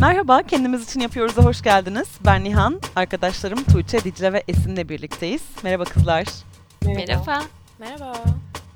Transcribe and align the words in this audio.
Merhaba, 0.00 0.42
Kendimiz 0.42 0.88
için 0.88 1.00
Yapıyoruz'a 1.00 1.44
hoş 1.44 1.62
geldiniz. 1.62 2.08
Ben 2.26 2.44
Nihan, 2.44 2.80
arkadaşlarım 2.96 3.64
Tuğçe, 3.64 4.04
Dicle 4.04 4.32
ve 4.32 4.44
Esin'le 4.48 4.88
birlikteyiz. 4.88 5.42
Merhaba 5.62 5.84
kızlar. 5.84 6.24
Merhaba. 6.84 7.42
Merhaba. 7.78 8.12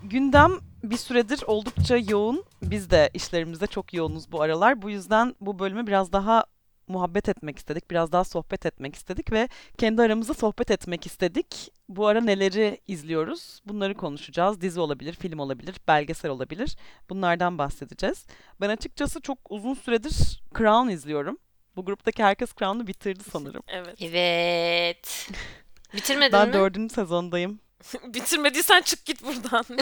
Gündem 0.03 0.51
bir 0.83 0.97
süredir 0.97 1.43
oldukça 1.47 1.97
yoğun. 1.97 2.45
Biz 2.63 2.91
de 2.91 3.11
işlerimizde 3.15 3.67
çok 3.67 3.95
yoğunuz 3.95 4.33
bu 4.33 4.43
aralar. 4.43 4.83
Bu 4.83 4.91
yüzden 4.91 5.35
bu 5.41 5.59
bölümü 5.59 5.87
biraz 5.87 6.13
daha 6.13 6.45
muhabbet 6.89 7.29
etmek 7.29 7.59
istedik. 7.59 7.91
Biraz 7.91 8.13
daha 8.13 8.25
sohbet 8.25 8.67
etmek 8.67 8.95
istedik 8.97 9.33
ve 9.33 9.49
kendi 9.79 10.03
aramızda 10.03 10.35
sohbet 10.35 10.71
etmek 10.71 11.07
istedik. 11.07 11.73
Bu 11.89 12.07
ara 12.07 12.21
neleri 12.21 12.81
izliyoruz? 12.87 13.61
Bunları 13.67 13.95
konuşacağız. 13.95 14.61
Dizi 14.61 14.81
olabilir, 14.81 15.13
film 15.15 15.39
olabilir, 15.39 15.77
belgesel 15.89 16.31
olabilir. 16.31 16.77
Bunlardan 17.11 17.59
bahsedeceğiz. 17.59 18.27
Ben 18.61 18.69
açıkçası 18.69 19.21
çok 19.21 19.39
uzun 19.51 19.75
süredir 19.75 20.43
Crown 20.59 20.89
izliyorum. 20.89 21.39
Bu 21.77 21.85
gruptaki 21.85 22.23
herkes 22.23 22.55
Crown'u 22.55 22.87
bitirdi 22.87 23.25
sanırım. 23.33 23.63
Evet. 23.69 23.97
Evet. 24.01 25.29
Bitirmedin 25.95 26.33
Ben 26.33 26.49
mi? 26.49 26.55
dördüncü 26.55 26.95
sezondayım. 26.95 27.61
Bitirmediysen 28.15 28.83
çık 28.83 29.05
git 29.05 29.23
buradan. 29.25 29.65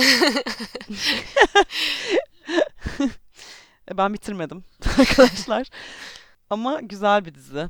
E, 3.90 3.96
Ben 3.96 4.14
bitirmedim 4.14 4.64
arkadaşlar. 4.98 5.66
Ama 6.52 6.80
güzel 6.80 7.24
bir 7.24 7.34
dizi. 7.34 7.68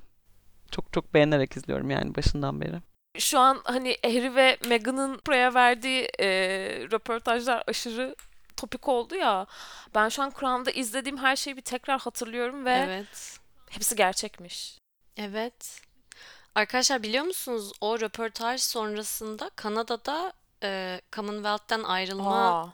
Çok 0.71 0.93
çok 0.93 1.15
beğenerek 1.15 1.57
izliyorum 1.57 1.91
yani 1.91 2.15
başından 2.15 2.61
beri. 2.61 2.81
Şu 3.19 3.39
an 3.39 3.61
hani 3.65 3.97
Harry 4.05 4.35
ve 4.35 4.59
Meghan'ın 4.69 5.21
buraya 5.27 5.55
verdiği 5.55 6.09
e, 6.21 6.29
röportajlar 6.93 7.63
aşırı 7.67 8.17
topik 8.57 8.89
oldu 8.89 9.15
ya. 9.15 9.47
Ben 9.95 10.09
şu 10.09 10.23
an 10.23 10.33
Crown'da 10.41 10.71
izlediğim 10.71 11.17
her 11.19 11.37
şeyi 11.37 11.57
bir 11.57 11.63
tekrar 11.63 12.01
hatırlıyorum 12.01 12.65
ve 12.65 12.73
Evet. 12.73 13.39
hepsi 13.71 13.97
gerçekmiş. 13.97 14.79
Evet. 15.17 15.81
Arkadaşlar 16.55 17.03
biliyor 17.03 17.25
musunuz 17.25 17.73
o 17.81 18.01
röportaj 18.01 18.61
sonrasında 18.61 19.51
Kanada'da 19.57 20.33
e, 20.63 21.01
Commonwealth'ten 21.13 21.83
ayrılma 21.83 22.61
Aa, 22.61 22.73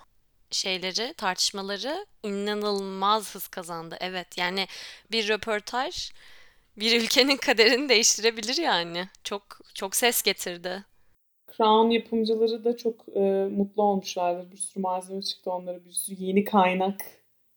şeyleri, 0.50 1.14
tartışmaları 1.14 2.06
inanılmaz 2.22 3.34
hız 3.34 3.48
kazandı. 3.48 3.96
Evet 4.00 4.38
yani 4.38 4.66
bir 5.12 5.28
röportaj 5.28 6.12
bir 6.76 7.02
ülkenin 7.02 7.36
kaderini 7.46 7.88
değiştirebilir 7.88 8.56
yani. 8.56 9.08
Çok 9.24 9.42
çok 9.74 9.96
ses 9.96 10.22
getirdi. 10.22 10.84
Crown 11.56 11.90
yapımcıları 11.90 12.64
da 12.64 12.76
çok 12.76 13.08
e, 13.16 13.20
mutlu 13.50 13.82
olmuşlardır. 13.82 14.52
Bir 14.52 14.56
sürü 14.56 14.80
malzeme 14.80 15.22
çıktı 15.22 15.50
onlara. 15.50 15.84
Bir 15.84 15.90
sürü 15.90 16.16
yeni 16.18 16.44
kaynak, 16.44 17.00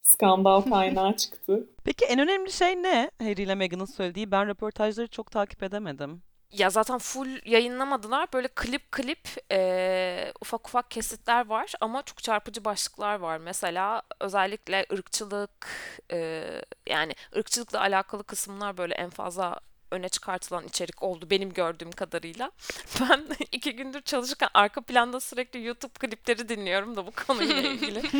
skandal 0.02 0.62
kaynağı 0.70 1.16
çıktı. 1.16 1.70
Peki 1.84 2.06
en 2.06 2.20
önemli 2.20 2.52
şey 2.52 2.76
ne? 2.76 3.12
Harry 3.20 3.42
ile 3.42 3.56
Meghan'ın 3.56 3.86
söylediği. 3.86 4.32
Ben 4.32 4.48
röportajları 4.48 5.08
çok 5.08 5.32
takip 5.32 5.64
edemedim. 5.64 6.22
Ya 6.52 6.70
zaten 6.70 6.98
full 6.98 7.40
yayınlamadılar. 7.46 8.28
Böyle 8.34 8.48
klip 8.48 8.92
klip 8.92 9.28
e, 9.52 10.34
ufak 10.42 10.68
ufak 10.68 10.92
kesitler 10.92 11.46
var 11.46 11.74
ama 11.82 12.04
çok 12.04 12.24
çarpıcı 12.24 12.66
başlıklar 12.66 13.16
var. 13.20 13.38
Mesela 13.38 14.02
özellikle 14.20 14.86
ırkçılık 14.94 15.68
e, 16.12 16.46
yani 16.90 17.14
ırkçılıkla 17.38 17.80
alakalı 17.80 18.24
kısımlar 18.24 18.78
böyle 18.78 18.96
en 18.96 19.10
fazla 19.10 19.60
öne 19.92 20.10
çıkartılan 20.10 20.68
içerik 20.68 21.04
oldu 21.04 21.30
benim 21.30 21.54
gördüğüm 21.54 21.92
kadarıyla. 21.92 22.52
Ben 23.02 23.28
iki 23.52 23.76
gündür 23.76 24.02
çalışırken 24.02 24.50
arka 24.54 24.82
planda 24.82 25.20
sürekli 25.20 25.64
YouTube 25.64 25.94
klipleri 25.94 26.50
dinliyorum 26.50 26.96
da 26.96 27.08
bu 27.08 27.12
konuyla 27.28 27.62
ilgili. 27.62 28.02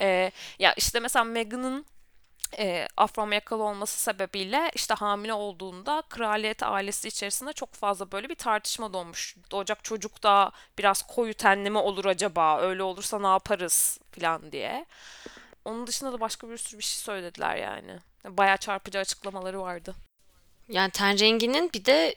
E, 0.00 0.32
ya 0.58 0.74
işte 0.76 1.00
mesela 1.00 1.24
Meghan'ın 1.24 1.86
e, 2.58 2.88
Afro-Amerikalı 2.96 3.62
olması 3.62 4.00
sebebiyle 4.00 4.70
işte 4.74 4.94
hamile 4.94 5.32
olduğunda 5.32 6.02
kraliyet 6.08 6.62
ailesi 6.62 7.08
içerisinde 7.08 7.52
çok 7.52 7.74
fazla 7.74 8.12
böyle 8.12 8.28
bir 8.28 8.34
tartışma 8.34 8.92
doğmuş. 8.92 9.36
Doğacak 9.50 9.84
çocuk 9.84 10.22
da 10.22 10.52
biraz 10.78 11.02
koyu 11.02 11.34
tenli 11.34 11.70
mi 11.70 11.78
olur 11.78 12.04
acaba? 12.04 12.60
Öyle 12.60 12.82
olursa 12.82 13.18
ne 13.18 13.26
yaparız 13.26 13.98
falan 14.12 14.52
diye. 14.52 14.86
Onun 15.64 15.86
dışında 15.86 16.12
da 16.12 16.20
başka 16.20 16.50
bir 16.50 16.56
sürü 16.56 16.78
bir 16.78 16.84
şey 16.84 16.98
söylediler 16.98 17.56
yani. 17.56 17.98
Bayağı 18.24 18.56
çarpıcı 18.56 18.98
açıklamaları 18.98 19.60
vardı. 19.60 19.94
Yani 20.68 20.90
ten 20.90 21.18
renginin 21.18 21.70
bir 21.72 21.84
de 21.84 22.14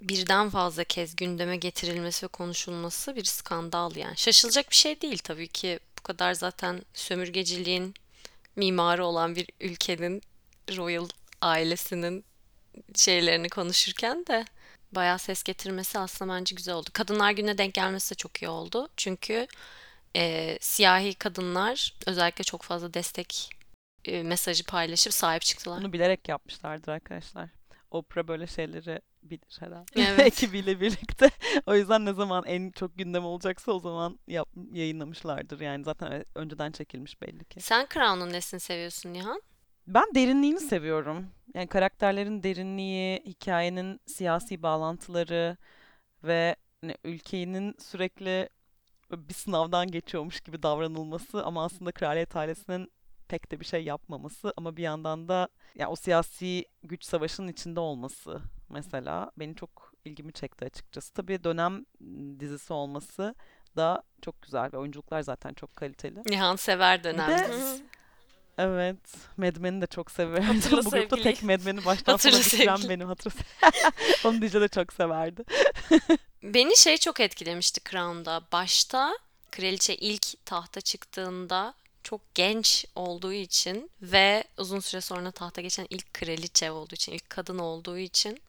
birden 0.00 0.50
fazla 0.50 0.84
kez 0.84 1.16
gündeme 1.16 1.56
getirilmesi 1.56 2.26
ve 2.26 2.28
konuşulması 2.28 3.16
bir 3.16 3.24
skandal 3.24 3.96
yani. 3.96 4.16
Şaşılacak 4.16 4.70
bir 4.70 4.76
şey 4.76 5.00
değil 5.00 5.18
tabii 5.18 5.48
ki. 5.48 5.78
Bu 5.98 6.02
kadar 6.02 6.34
zaten 6.34 6.82
sömürgeciliğin 6.94 7.94
mimarı 8.58 9.06
olan 9.06 9.36
bir 9.36 9.46
ülkenin 9.60 10.22
royal 10.76 11.08
ailesinin 11.40 12.24
şeylerini 12.94 13.48
konuşurken 13.48 14.26
de 14.26 14.44
bayağı 14.92 15.18
ses 15.18 15.42
getirmesi 15.42 15.98
aslında 15.98 16.34
bence 16.34 16.54
güzel 16.54 16.74
oldu. 16.74 16.90
Kadınlar 16.92 17.32
Günü'ne 17.32 17.58
denk 17.58 17.74
gelmesi 17.74 18.10
de 18.10 18.14
çok 18.14 18.42
iyi 18.42 18.48
oldu. 18.48 18.88
Çünkü 18.96 19.46
e, 20.16 20.58
siyahi 20.60 21.14
kadınlar 21.14 21.94
özellikle 22.06 22.44
çok 22.44 22.62
fazla 22.62 22.94
destek 22.94 23.50
e, 24.04 24.22
mesajı 24.22 24.64
paylaşıp 24.64 25.12
sahip 25.12 25.42
çıktılar. 25.42 25.80
Bunu 25.80 25.92
bilerek 25.92 26.28
yapmışlardır 26.28 26.92
arkadaşlar. 26.92 27.48
Oprah 27.90 28.28
böyle 28.28 28.46
şeyleri 28.46 29.00
bilir 29.22 29.58
herhalde. 29.60 29.84
Evet. 29.96 30.20
Ekibiyle 30.26 30.80
birlikte. 30.80 31.30
O 31.66 31.74
yüzden 31.74 32.04
ne 32.04 32.12
zaman 32.12 32.44
en 32.46 32.70
çok 32.70 32.98
gündem 32.98 33.24
olacaksa 33.24 33.72
o 33.72 33.78
zaman 33.78 34.18
yap, 34.26 34.48
yayınlamışlardır. 34.72 35.60
Yani 35.60 35.84
zaten 35.84 36.24
önceden 36.34 36.72
çekilmiş 36.72 37.22
belli 37.22 37.44
ki. 37.44 37.60
Sen 37.60 37.86
Crown'un 37.94 38.32
nesini 38.32 38.60
seviyorsun 38.60 39.12
Nihan? 39.12 39.42
Ben 39.86 40.04
derinliğini 40.14 40.60
seviyorum. 40.60 41.26
Yani 41.54 41.66
karakterlerin 41.66 42.42
derinliği, 42.42 43.22
hikayenin 43.26 44.00
siyasi 44.06 44.62
bağlantıları 44.62 45.56
ve 46.24 46.56
hani 46.80 46.96
ülkenin 47.04 47.74
sürekli 47.78 48.48
bir 49.12 49.34
sınavdan 49.34 49.90
geçiyormuş 49.90 50.40
gibi 50.40 50.62
davranılması 50.62 51.44
ama 51.44 51.64
aslında 51.64 51.92
kraliyet 51.92 52.36
ailesinin 52.36 52.92
pek 53.28 53.50
de 53.50 53.60
bir 53.60 53.64
şey 53.64 53.84
yapmaması 53.84 54.52
ama 54.56 54.76
bir 54.76 54.82
yandan 54.82 55.28
da 55.28 55.48
ya 55.74 55.90
o 55.90 55.96
siyasi 55.96 56.64
güç 56.82 57.04
savaşının 57.04 57.48
içinde 57.48 57.80
olması 57.80 58.40
mesela 58.68 59.30
beni 59.36 59.56
çok 59.56 59.92
ilgimi 60.04 60.32
çekti 60.32 60.64
açıkçası. 60.64 61.12
Tabii 61.14 61.44
dönem 61.44 61.84
dizisi 62.40 62.72
olması 62.72 63.34
da 63.76 64.02
çok 64.22 64.42
güzel 64.42 64.72
ve 64.72 64.76
oyunculuklar 64.76 65.20
zaten 65.20 65.54
çok 65.54 65.76
kaliteli. 65.76 66.22
Nihan 66.26 66.56
sever 66.56 66.98
Bir 66.98 67.04
dönem 67.04 67.30
de 67.30 67.52
dizisi. 67.52 67.84
Evet. 68.58 68.96
Mad 69.36 69.56
Men'i 69.56 69.80
de 69.80 69.86
çok 69.86 70.10
severim. 70.10 70.44
Hatırla 70.44 70.76
Bu 70.84 70.90
grupta 70.90 71.16
sevgili. 71.16 71.22
tek 71.22 71.42
Mad 71.42 71.64
Men'i 71.64 71.84
baştan 71.84 72.16
sona 72.16 72.32
bitiren 72.32 72.78
benim. 72.88 73.08
Hatırla 73.08 73.36
Onu 74.24 74.42
Dicle 74.42 74.60
de 74.60 74.68
çok 74.68 74.92
severdi. 74.92 75.44
Beni 76.42 76.76
şey 76.76 76.96
çok 76.96 77.20
etkilemişti 77.20 77.80
Crown'da. 77.90 78.42
Başta 78.52 79.18
kraliçe 79.50 79.96
ilk 79.96 80.46
tahta 80.46 80.80
çıktığında 80.80 81.74
çok 82.08 82.34
genç 82.34 82.86
olduğu 82.94 83.32
için 83.32 83.90
ve 84.02 84.44
uzun 84.58 84.80
süre 84.80 85.00
sonra 85.00 85.30
tahta 85.30 85.60
geçen 85.60 85.86
ilk 85.90 86.14
kraliçe 86.14 86.70
olduğu 86.70 86.94
için, 86.94 87.12
ilk 87.12 87.30
kadın 87.30 87.58
olduğu 87.58 87.98
için 87.98 88.42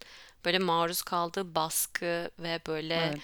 böyle 0.45 0.59
maruz 0.59 1.01
kaldığı 1.01 1.55
baskı 1.55 2.31
ve 2.39 2.59
böyle 2.67 2.95
Evet. 2.95 3.19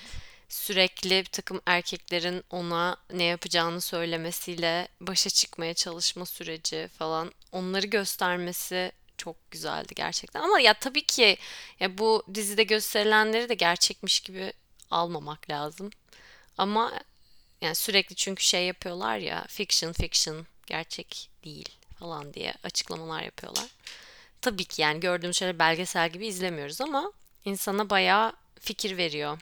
sürekli 0.50 1.10
bir 1.10 1.26
takım 1.26 1.62
erkeklerin 1.66 2.44
ona 2.50 2.98
ne 3.14 3.24
yapacağını 3.24 3.82
söylemesiyle 3.82 4.88
başa 5.02 5.30
çıkmaya 5.30 5.74
çalışma 5.74 6.26
süreci 6.26 6.90
falan 6.98 7.32
onları 7.52 7.88
göstermesi 7.88 8.92
çok 9.18 9.52
güzeldi 9.52 9.94
gerçekten. 9.96 10.42
Ama 10.42 10.60
ya 10.60 10.74
tabii 10.74 11.06
ki 11.06 11.38
ya 11.80 11.98
bu 11.98 12.24
dizide 12.34 12.64
gösterilenleri 12.64 13.50
de 13.50 13.54
gerçekmiş 13.54 14.20
gibi 14.20 14.54
almamak 14.92 15.50
lazım. 15.50 15.90
Ama 16.58 16.92
yani 17.66 17.76
sürekli 17.76 18.16
çünkü 18.16 18.44
şey 18.44 18.66
yapıyorlar 18.66 19.18
ya 19.18 19.46
fiction 19.48 19.92
fiction 19.92 20.46
gerçek 20.68 21.30
değil 21.46 21.70
falan 22.00 22.34
diye 22.34 22.54
açıklamalar 22.64 23.24
yapıyorlar. 23.24 23.68
Tabii 24.42 24.66
ki 24.66 24.82
yani 24.82 25.00
gördüğümüz 25.00 25.38
şeyleri 25.38 25.60
belgesel 25.60 26.10
gibi 26.10 26.28
izlemiyoruz 26.28 26.82
ama 26.82 27.12
insana 27.46 27.90
bayağı 27.90 28.34
fikir 28.60 28.98
veriyor 28.98 29.38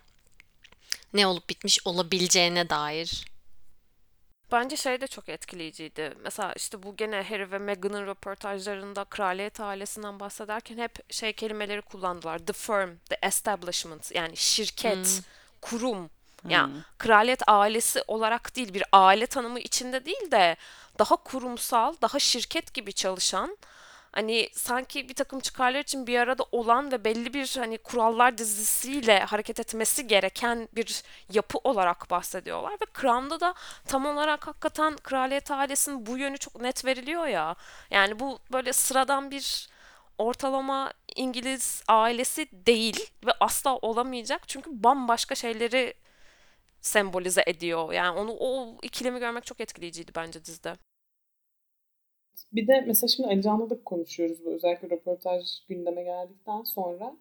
ne 1.14 1.28
olup 1.28 1.50
bitmiş 1.50 1.80
olabileceğine 1.86 2.70
dair. 2.70 3.26
Bence 4.52 4.78
şey 4.78 5.02
de 5.02 5.08
çok 5.08 5.30
etkileyiciydi. 5.30 6.14
Mesela 6.24 6.54
işte 6.54 6.84
bu 6.84 6.96
gene 6.96 7.24
Harry 7.30 7.52
ve 7.52 7.58
Meghan'ın 7.58 8.08
röportajlarında 8.08 9.04
kraliyet 9.04 9.60
ailesinden 9.60 10.20
bahsederken 10.20 10.78
hep 10.78 11.14
şey 11.14 11.34
kelimeleri 11.34 11.82
kullandılar. 11.82 12.40
The 12.40 12.54
firm, 12.54 12.90
the 13.10 13.18
establishment 13.22 14.12
yani 14.16 14.38
şirket, 14.38 15.22
kurum. 15.62 16.10
Ya 16.50 16.66
Hmm. 16.66 16.82
kraliyet 16.98 17.42
ailesi 17.48 18.04
olarak 18.08 18.56
değil 18.56 18.74
bir 18.74 18.84
aile 18.92 19.28
tanımı 19.28 19.60
içinde 19.60 20.06
değil 20.06 20.32
de 20.32 20.56
daha 21.00 21.16
kurumsal, 21.16 21.96
daha 22.02 22.20
şirket 22.20 22.74
gibi 22.74 22.94
çalışan 22.94 23.58
hani 24.12 24.50
sanki 24.54 25.10
bir 25.10 25.14
takım 25.14 25.40
çıkarlar 25.40 25.80
için 25.80 26.08
bir 26.08 26.20
arada 26.20 26.44
olan 26.52 26.92
ve 26.92 27.06
belli 27.06 27.34
bir 27.34 27.56
hani 27.58 27.78
kurallar 27.78 28.38
dizisiyle 28.38 29.20
hareket 29.20 29.60
etmesi 29.60 30.08
gereken 30.08 30.70
bir 30.76 31.04
yapı 31.34 31.58
olarak 31.64 32.10
bahsediyorlar 32.12 32.74
ve 32.74 32.86
Crown'da 33.02 33.40
da 33.40 33.54
tam 33.88 34.06
olarak 34.06 34.48
hakikaten 34.48 34.96
kraliyet 34.98 35.52
ailesinin 35.52 36.06
bu 36.06 36.18
yönü 36.18 36.38
çok 36.38 36.62
net 36.62 36.86
veriliyor 36.86 37.28
ya. 37.28 37.56
Yani 37.92 38.20
bu 38.20 38.40
böyle 38.52 38.74
sıradan 38.74 39.32
bir 39.32 39.70
ortalama 40.18 40.94
İngiliz 41.16 41.84
ailesi 41.88 42.48
değil 42.66 43.10
ve 43.26 43.32
asla 43.40 43.76
olamayacak. 43.78 44.48
Çünkü 44.48 44.70
bambaşka 44.84 45.36
şeyleri 45.36 45.94
sembolize 46.84 47.44
ediyor. 47.48 47.94
Yani 47.94 48.20
onu 48.20 48.36
o 48.40 48.78
ikilemi 48.84 49.20
görmek 49.20 49.46
çok 49.46 49.62
etkileyiciydi 49.62 50.12
bence 50.16 50.46
dizide. 50.46 50.74
Bir 52.54 52.68
de 52.68 52.84
mesela 52.88 53.08
şimdi 53.08 53.30
Ali 53.30 53.42
Can'la 53.42 53.70
da 53.70 53.84
konuşuyoruz 53.84 54.46
bu 54.46 54.54
özellikle 54.54 54.90
röportaj 54.90 55.42
gündeme 55.70 56.04
geldikten 56.04 56.64
sonra. 56.64 57.18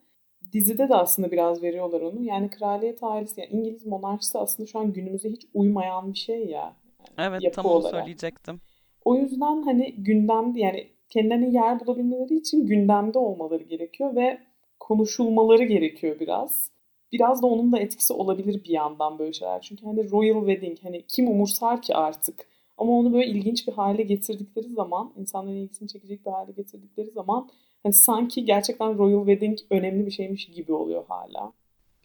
Dizide 0.53 0.89
de 0.89 0.95
aslında 0.95 1.31
biraz 1.31 1.63
veriyorlar 1.63 2.01
onu. 2.01 2.25
Yani 2.25 2.51
kraliyet 2.51 3.03
ailesi, 3.03 3.41
yani 3.41 3.51
İngiliz 3.53 3.87
monarşisi 3.87 4.39
aslında 4.39 4.67
şu 4.67 4.79
an 4.79 4.93
günümüze 4.93 5.29
hiç 5.29 5.47
uymayan 5.55 6.13
bir 6.13 6.19
şey 6.19 6.47
ya. 6.47 6.77
Yani 7.19 7.39
Evet 7.43 7.55
tam 7.55 7.67
onu 7.67 7.73
olarak. 7.73 7.91
söyleyecektim. 7.91 8.61
O 9.05 9.17
yüzden 9.17 9.63
hani 9.63 9.95
gündemde 9.99 10.61
yani 10.61 10.91
kendilerine 11.09 11.51
yer 11.51 11.81
bulabilmeleri 11.81 12.35
için 12.35 12.67
gündemde 12.67 13.19
olmaları 13.19 13.63
gerekiyor 13.63 14.17
ve 14.17 14.39
konuşulmaları 14.81 15.65
gerekiyor 15.65 16.21
biraz. 16.21 16.71
Biraz 17.13 17.43
da 17.43 17.47
onun 17.47 17.73
da 17.73 17.79
etkisi 17.79 18.13
olabilir 18.13 18.65
bir 18.65 18.71
yandan 18.71 19.19
böyle 19.19 19.33
şeyler. 19.33 19.61
Çünkü 19.61 19.85
hani 19.85 20.11
Royal 20.11 20.47
Wedding 20.47 20.79
hani 20.83 21.03
kim 21.09 21.29
umursar 21.29 21.83
ki 21.83 21.95
artık? 21.97 22.47
Ama 22.79 22.93
onu 22.93 23.13
böyle 23.13 23.27
ilginç 23.27 23.69
bir 23.69 23.73
hale 23.73 24.03
getirdikleri 24.03 24.69
zaman, 24.69 25.13
insanların 25.17 25.57
ilgisini 25.57 25.89
çekecek 25.89 26.27
bir 26.27 26.31
hale 26.31 26.53
getirdikleri 26.53 27.11
zaman 27.11 27.51
hani 27.83 27.93
sanki 27.93 28.45
gerçekten 28.45 28.99
Royal 28.99 29.27
Wedding 29.27 29.59
önemli 29.71 30.07
bir 30.07 30.11
şeymiş 30.11 30.47
gibi 30.47 30.73
oluyor 30.73 31.05
hala. 31.09 31.53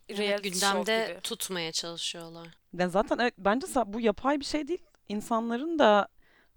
Show 0.09 0.49
gündemde 0.49 1.19
tutmaya 1.23 1.71
çalışıyorlar. 1.71 2.47
Ya 2.79 2.89
zaten 2.89 3.17
evet, 3.21 3.33
bence 3.37 3.67
bu 3.85 3.99
yapay 3.99 4.39
bir 4.39 4.45
şey 4.45 4.67
değil. 4.67 4.83
İnsanların 5.09 5.79
da 5.79 6.07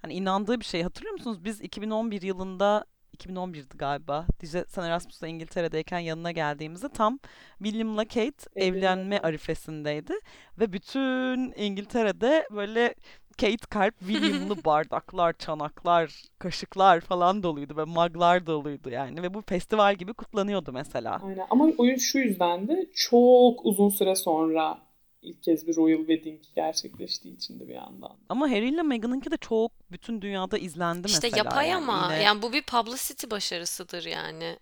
hani 0.03 0.15
inandığı 0.15 0.61
bir 0.61 0.65
şey. 0.65 0.83
Hatırlıyor 0.83 1.13
musunuz? 1.13 1.45
Biz 1.45 1.61
2011 1.61 2.23
yılında 2.23 2.85
2011'di 3.21 3.77
galiba. 3.79 4.27
Dicle 4.41 4.65
sen 4.69 4.83
Erasmus'ta 4.83 5.27
İngiltere'deyken 5.27 5.99
yanına 5.99 6.31
geldiğimizde 6.31 6.89
tam 6.89 7.19
William'la 7.59 8.05
Kate 8.05 8.31
Evlenme. 8.57 8.79
evlenme 8.79 9.19
arifesindeydi 9.19 10.13
ve 10.59 10.73
bütün 10.73 11.53
İngiltere'de 11.57 12.49
böyle 12.51 12.95
Kate 13.41 13.67
kalp 13.71 13.99
William'lı 13.99 14.57
bardaklar, 14.65 15.33
çanaklar, 15.33 16.23
kaşıklar 16.39 17.01
falan 17.01 17.43
doluydu 17.43 17.77
ve 17.77 17.85
muglar 17.85 18.47
doluydu 18.47 18.91
yani 18.91 19.23
ve 19.23 19.35
bu 19.35 19.43
festival 19.43 19.95
gibi 19.95 20.13
kutlanıyordu 20.13 20.73
mesela. 20.73 21.21
Aynen. 21.23 21.47
Ama 21.51 21.69
oyun 21.79 21.97
şu 21.97 22.19
yüzden 22.19 22.69
de 22.69 22.87
çok 22.95 23.67
uzun 23.67 23.89
süre 23.89 24.15
sonra 24.15 24.79
ilk 25.23 25.43
kez 25.43 25.67
bir 25.67 25.77
Royal 25.77 25.99
Wedding 25.99 26.41
gerçekleştiği 26.57 27.37
için 27.37 27.61
de 27.61 27.69
bir 27.69 27.75
yandan. 27.75 28.17
Ama 28.29 28.51
Harry 28.51 28.69
ile 28.69 28.83
Meghan'ınki 28.83 29.31
de 29.31 29.37
çok 29.37 29.73
bütün 29.91 30.23
dünyada 30.23 30.59
izlendi 30.59 31.07
İşte 31.07 31.27
mesela 31.27 31.39
yapay 31.39 31.69
yani 31.69 31.77
ama 31.91 32.13
yine. 32.15 32.23
yani 32.23 32.43
bu 32.43 32.53
bir 32.53 32.63
publicity 32.63 33.27
başarısıdır 33.31 34.05
yani. 34.05 34.59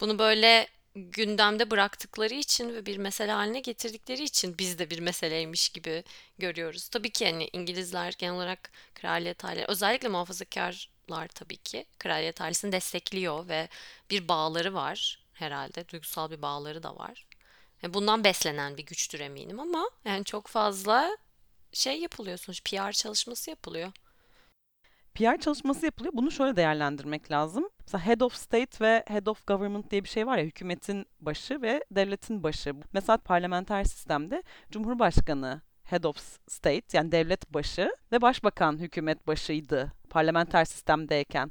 Bunu 0.00 0.18
böyle 0.18 0.68
gündemde 0.94 1.70
bıraktıkları 1.70 2.34
için 2.34 2.74
ve 2.74 2.86
bir 2.86 2.96
mesele 2.96 3.32
haline 3.32 3.60
getirdikleri 3.60 4.22
için 4.22 4.58
biz 4.58 4.78
de 4.78 4.90
bir 4.90 4.98
meseleymiş 4.98 5.68
gibi 5.68 6.04
görüyoruz. 6.38 6.88
Tabii 6.88 7.10
ki 7.10 7.26
hani 7.30 7.48
İngilizler 7.52 8.14
genel 8.18 8.34
olarak 8.34 8.70
kraliyet 8.94 9.44
aile 9.44 9.64
özellikle 9.68 10.08
muhafazakarlar 10.08 11.28
tabii 11.28 11.56
ki 11.56 11.86
kraliyet 11.98 12.40
ailesini 12.40 12.72
destekliyor 12.72 13.48
ve 13.48 13.68
bir 14.10 14.28
bağları 14.28 14.74
var 14.74 15.18
herhalde. 15.32 15.88
Duygusal 15.88 16.30
bir 16.30 16.42
bağları 16.42 16.82
da 16.82 16.96
var. 16.96 17.26
Yani 17.82 17.94
bundan 17.94 18.24
beslenen 18.24 18.76
bir 18.76 18.86
güçtür 18.86 19.20
eminim 19.20 19.60
ama 19.60 19.90
yani 20.04 20.24
çok 20.24 20.46
fazla 20.46 21.16
şey 21.72 22.00
yapılıyor 22.00 22.38
sonuç 22.38 22.62
PR 22.64 22.92
çalışması 22.92 23.50
yapılıyor. 23.50 23.92
PR 25.14 25.40
çalışması 25.40 25.84
yapılıyor. 25.86 26.12
Bunu 26.16 26.30
şöyle 26.30 26.56
değerlendirmek 26.56 27.30
lazım. 27.30 27.68
Mesela 27.80 28.06
Head 28.06 28.20
of 28.20 28.34
State 28.34 28.84
ve 28.84 29.04
Head 29.06 29.26
of 29.26 29.46
Government 29.46 29.90
diye 29.90 30.04
bir 30.04 30.08
şey 30.08 30.26
var 30.26 30.38
ya 30.38 30.44
hükümetin 30.44 31.06
başı 31.20 31.62
ve 31.62 31.84
devletin 31.90 32.42
başı. 32.42 32.72
Mesela 32.92 33.16
parlamenter 33.16 33.84
sistemde 33.84 34.42
Cumhurbaşkanı 34.70 35.62
Head 35.84 36.04
of 36.04 36.18
State 36.48 36.98
yani 36.98 37.12
devlet 37.12 37.54
başı 37.54 37.90
ve 38.12 38.20
Başbakan 38.20 38.78
hükümet 38.78 39.26
başıydı 39.26 39.92
parlamenter 40.10 40.64
sistemdeyken. 40.64 41.50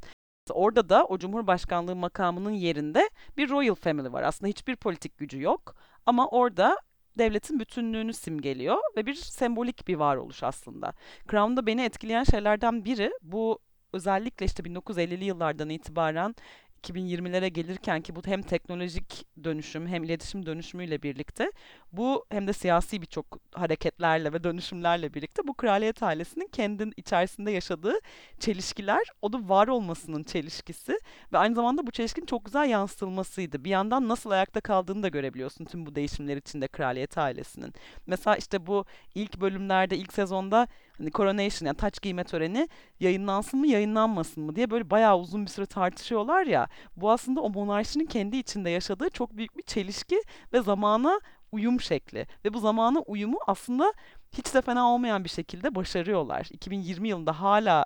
Orada 0.53 0.89
da 0.89 1.05
o 1.05 1.17
Cumhurbaşkanlığı 1.17 1.95
makamının 1.95 2.51
yerinde 2.51 3.09
bir 3.37 3.49
Royal 3.49 3.75
Family 3.75 4.11
var. 4.11 4.23
Aslında 4.23 4.49
hiçbir 4.49 4.75
politik 4.75 5.17
gücü 5.17 5.41
yok 5.41 5.75
ama 6.05 6.27
orada 6.27 6.77
devletin 7.17 7.59
bütünlüğünü 7.59 8.13
simgeliyor 8.13 8.77
ve 8.97 9.05
bir 9.05 9.13
sembolik 9.13 9.87
bir 9.87 9.95
varoluş 9.95 10.43
aslında. 10.43 10.93
Crown'da 11.31 11.65
beni 11.65 11.81
etkileyen 11.81 12.23
şeylerden 12.23 12.85
biri 12.85 13.11
bu 13.21 13.59
özellikle 13.93 14.45
işte 14.45 14.63
1950'li 14.63 15.25
yıllardan 15.25 15.69
itibaren 15.69 16.35
2020'lere 16.83 17.47
gelirken 17.47 18.01
ki 18.01 18.15
bu 18.15 18.21
hem 18.25 18.41
teknolojik 18.41 19.25
dönüşüm 19.43 19.87
hem 19.87 20.03
iletişim 20.03 20.45
dönüşümüyle 20.45 21.01
birlikte 21.03 21.51
bu 21.91 22.25
hem 22.29 22.47
de 22.47 22.53
siyasi 22.53 23.01
birçok 23.01 23.39
hareketlerle 23.53 24.33
ve 24.33 24.43
dönüşümlerle 24.43 25.13
birlikte 25.13 25.47
bu 25.47 25.53
kraliyet 25.53 26.03
ailesinin 26.03 26.47
kendi 26.47 26.89
içerisinde 26.97 27.51
yaşadığı 27.51 27.99
çelişkiler, 28.39 29.07
o 29.21 29.33
da 29.33 29.49
var 29.49 29.67
olmasının 29.67 30.23
çelişkisi 30.23 30.99
ve 31.33 31.37
aynı 31.37 31.55
zamanda 31.55 31.87
bu 31.87 31.91
çelişkinin 31.91 32.25
çok 32.25 32.45
güzel 32.45 32.69
yansıtılmasıydı. 32.69 33.63
Bir 33.63 33.69
yandan 33.69 34.07
nasıl 34.07 34.29
ayakta 34.29 34.61
kaldığını 34.61 35.03
da 35.03 35.07
görebiliyorsun 35.07 35.65
tüm 35.65 35.85
bu 35.85 35.95
değişimler 35.95 36.37
içinde 36.37 36.67
kraliyet 36.67 37.17
ailesinin. 37.17 37.73
Mesela 38.07 38.35
işte 38.35 38.67
bu 38.67 38.85
ilk 39.15 39.41
bölümlerde, 39.41 39.97
ilk 39.97 40.13
sezonda 40.13 40.67
hani 40.97 41.11
coronation 41.11 41.67
yani 41.67 41.77
taç 41.77 42.01
giyme 42.01 42.23
töreni 42.23 42.69
yayınlansın 42.99 43.59
mı 43.59 43.67
yayınlanmasın 43.67 44.43
mı 44.43 44.55
diye 44.55 44.69
böyle 44.69 44.89
bayağı 44.89 45.19
uzun 45.19 45.45
bir 45.45 45.51
süre 45.51 45.65
tartışıyorlar 45.65 46.45
ya. 46.45 46.67
Bu 46.97 47.11
aslında 47.11 47.41
o 47.41 47.49
monarşinin 47.49 48.05
kendi 48.05 48.37
içinde 48.37 48.69
yaşadığı 48.69 49.09
çok 49.09 49.37
büyük 49.37 49.57
bir 49.57 49.63
çelişki 49.63 50.23
ve 50.53 50.61
zamana 50.61 51.19
uyum 51.51 51.81
şekli. 51.81 52.27
Ve 52.45 52.53
bu 52.53 52.59
zamana 52.59 52.99
uyumu 52.99 53.37
aslında 53.47 53.93
hiç 54.37 54.53
de 54.53 54.61
fena 54.61 54.89
olmayan 54.89 55.23
bir 55.23 55.29
şekilde 55.29 55.75
başarıyorlar. 55.75 56.47
2020 56.51 57.07
yılında 57.07 57.41
hala 57.41 57.85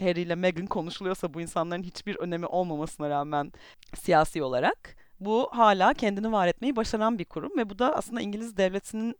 Harry 0.00 0.20
ile 0.20 0.34
Meghan 0.34 0.66
konuşuluyorsa 0.66 1.34
bu 1.34 1.40
insanların 1.40 1.82
hiçbir 1.82 2.16
önemi 2.16 2.46
olmamasına 2.46 3.10
rağmen 3.10 3.52
siyasi 3.94 4.42
olarak 4.42 4.96
bu 5.20 5.48
hala 5.52 5.94
kendini 5.94 6.32
var 6.32 6.46
etmeyi 6.46 6.76
başaran 6.76 7.18
bir 7.18 7.24
kurum 7.24 7.56
ve 7.56 7.70
bu 7.70 7.78
da 7.78 7.96
aslında 7.96 8.20
İngiliz 8.20 8.56
devletinin 8.56 9.16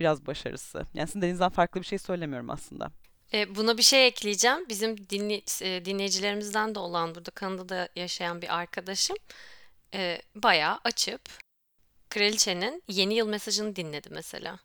biraz 0.00 0.26
başarısı. 0.26 0.86
Yani 0.94 1.06
sizin 1.06 1.22
denizden 1.22 1.48
farklı 1.50 1.80
bir 1.80 1.86
şey 1.86 1.98
söylemiyorum 1.98 2.50
aslında. 2.50 2.90
E, 3.32 3.54
buna 3.56 3.78
bir 3.78 3.82
şey 3.82 4.06
ekleyeceğim. 4.06 4.68
Bizim 4.68 5.08
dinli, 5.10 5.42
e, 5.62 5.84
dinleyicilerimizden 5.84 6.74
de 6.74 6.78
olan 6.78 7.14
burada 7.14 7.30
Kanada'da 7.30 7.88
yaşayan 7.96 8.42
bir 8.42 8.58
arkadaşım 8.58 9.16
e, 9.94 10.22
bayağı 10.34 10.80
açıp 10.84 11.20
kraliçenin 12.10 12.82
yeni 12.88 13.14
yıl 13.14 13.28
mesajını 13.28 13.76
dinledi 13.76 14.08
mesela. 14.10 14.58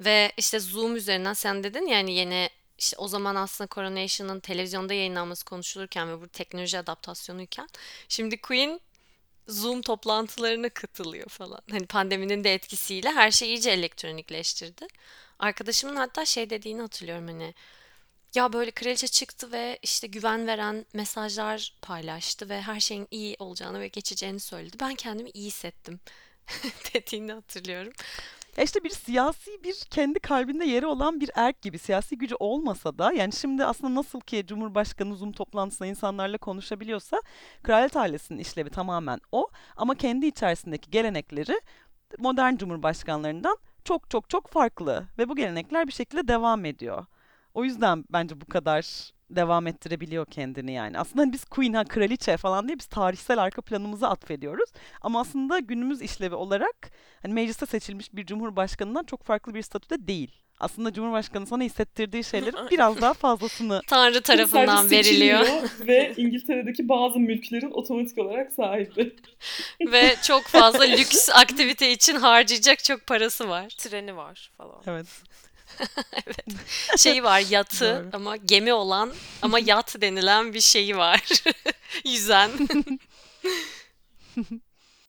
Ve 0.00 0.32
işte 0.36 0.60
Zoom 0.60 0.96
üzerinden 0.96 1.32
sen 1.32 1.64
dedin 1.64 1.86
yani 1.86 2.14
yeni 2.14 2.50
işte 2.78 2.96
o 2.98 3.08
zaman 3.08 3.34
aslında 3.34 3.68
Coronation'ın 3.74 4.40
televizyonda 4.40 4.94
yayınlanması 4.94 5.44
konuşulurken 5.44 6.08
ve 6.08 6.20
bu 6.22 6.28
teknoloji 6.28 6.78
adaptasyonuyken 6.78 7.68
şimdi 8.08 8.40
Queen 8.40 8.80
Zoom 9.48 9.82
toplantılarına 9.82 10.68
katılıyor 10.68 11.28
falan. 11.28 11.60
Hani 11.70 11.86
pandeminin 11.86 12.44
de 12.44 12.54
etkisiyle 12.54 13.10
her 13.10 13.30
şey 13.30 13.48
iyice 13.48 13.70
elektronikleştirdi. 13.70 14.86
Arkadaşımın 15.38 15.96
hatta 15.96 16.24
şey 16.24 16.50
dediğini 16.50 16.80
hatırlıyorum 16.80 17.26
hani 17.28 17.54
ya 18.34 18.52
böyle 18.52 18.70
kraliçe 18.70 19.08
çıktı 19.08 19.52
ve 19.52 19.78
işte 19.82 20.06
güven 20.06 20.46
veren 20.46 20.86
mesajlar 20.92 21.74
paylaştı 21.82 22.48
ve 22.48 22.62
her 22.62 22.80
şeyin 22.80 23.08
iyi 23.10 23.36
olacağını 23.38 23.80
ve 23.80 23.88
geçeceğini 23.88 24.40
söyledi. 24.40 24.76
Ben 24.80 24.94
kendimi 24.94 25.30
iyi 25.30 25.46
hissettim 25.46 26.00
dediğini 26.94 27.32
hatırlıyorum. 27.32 27.92
Ya 28.60 28.64
işte 28.64 28.84
bir 28.84 28.90
siyasi 28.90 29.64
bir 29.64 29.74
kendi 29.90 30.20
kalbinde 30.20 30.64
yeri 30.64 30.86
olan 30.86 31.20
bir 31.20 31.30
erk 31.34 31.62
gibi 31.62 31.78
siyasi 31.78 32.18
gücü 32.18 32.34
olmasa 32.38 32.98
da 32.98 33.12
yani 33.12 33.32
şimdi 33.32 33.64
aslında 33.64 33.94
nasıl 33.94 34.20
ki 34.20 34.44
Cumhurbaşkanı 34.46 35.16
Zoom 35.16 35.32
toplantısında 35.32 35.88
insanlarla 35.88 36.38
konuşabiliyorsa 36.38 37.22
kraliyet 37.62 37.96
ailesinin 37.96 38.38
işlevi 38.38 38.70
tamamen 38.70 39.20
o 39.32 39.48
ama 39.76 39.94
kendi 39.94 40.26
içerisindeki 40.26 40.90
gelenekleri 40.90 41.60
modern 42.18 42.56
cumhurbaşkanlarından 42.56 43.56
çok 43.84 44.10
çok 44.10 44.30
çok 44.30 44.48
farklı 44.48 45.06
ve 45.18 45.28
bu 45.28 45.36
gelenekler 45.36 45.86
bir 45.86 45.92
şekilde 45.92 46.28
devam 46.28 46.64
ediyor. 46.64 47.06
O 47.54 47.64
yüzden 47.64 48.04
bence 48.12 48.40
bu 48.40 48.46
kadar 48.46 49.10
devam 49.36 49.66
ettirebiliyor 49.66 50.26
kendini 50.26 50.72
yani. 50.72 50.98
Aslında 50.98 51.22
hani 51.22 51.32
biz 51.32 51.44
Queen, 51.44 51.72
ha, 51.72 51.84
kraliçe 51.84 52.36
falan 52.36 52.68
diye 52.68 52.78
biz 52.78 52.86
tarihsel 52.86 53.38
arka 53.38 53.62
planımızı 53.62 54.08
atfediyoruz. 54.08 54.70
Ama 55.00 55.20
aslında 55.20 55.58
günümüz 55.58 56.02
işlevi 56.02 56.34
olarak 56.34 56.90
hani 57.22 57.34
mecliste 57.34 57.66
seçilmiş 57.66 58.14
bir 58.14 58.26
cumhurbaşkanından 58.26 59.04
çok 59.04 59.22
farklı 59.22 59.54
bir 59.54 59.62
statüde 59.62 60.08
değil. 60.08 60.40
Aslında 60.60 60.92
cumhurbaşkanı 60.92 61.46
sana 61.46 61.62
hissettirdiği 61.62 62.24
şeylerin 62.24 62.58
biraz 62.70 63.00
daha 63.00 63.14
fazlasını 63.14 63.80
Tanrı 63.86 64.20
tarafından 64.20 64.90
veriliyor 64.90 65.46
ve 65.80 66.14
İngiltere'deki 66.16 66.88
bazı 66.88 67.18
mülklerin 67.18 67.70
otomatik 67.70 68.18
olarak 68.18 68.52
sahibi. 68.52 69.16
ve 69.92 70.14
çok 70.22 70.42
fazla 70.42 70.84
lüks 70.84 71.30
aktivite 71.30 71.92
için 71.92 72.16
harcayacak 72.16 72.84
çok 72.84 73.06
parası 73.06 73.48
var. 73.48 73.68
Treni 73.78 74.16
var 74.16 74.50
falan. 74.56 74.82
evet. 74.86 75.06
Şeyi 76.98 77.22
var 77.22 77.42
yatı 77.50 77.84
Doğru. 77.84 78.10
ama 78.12 78.36
gemi 78.36 78.72
olan 78.72 79.12
ama 79.42 79.58
yat 79.58 80.00
denilen 80.00 80.54
bir 80.54 80.60
şeyi 80.60 80.96
var. 80.96 81.42
Yüzen. 82.04 82.50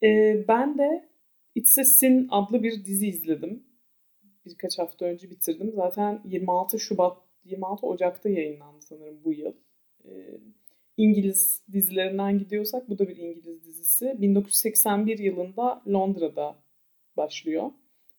Ee, 0.04 0.46
ben 0.48 0.78
de 0.78 1.10
It's 1.56 1.78
a 1.78 1.84
Sin 1.84 2.28
adlı 2.32 2.64
bir 2.64 2.86
dizi 2.86 3.08
izledim. 3.08 3.64
Birkaç 4.46 4.80
hafta 4.80 5.06
önce 5.06 5.30
bitirdim. 5.30 5.72
Zaten 5.76 6.22
26 6.26 6.80
Şubat, 6.80 7.18
26 7.44 7.88
Ocak'ta 7.88 8.30
yayınlandı 8.30 8.82
sanırım 8.82 9.24
bu 9.24 9.34
yıl. 9.34 9.54
Ee, 10.06 10.40
İngiliz 10.98 11.64
dizilerinden 11.72 12.40
gidiyorsak 12.40 12.90
bu 12.90 13.00
da 13.00 13.08
bir 13.08 13.18
İngiliz 13.18 13.66
dizisi. 13.66 14.16
1981 14.22 15.20
yılında 15.20 15.84
Londra'da 15.88 16.56
başlıyor. 17.18 17.72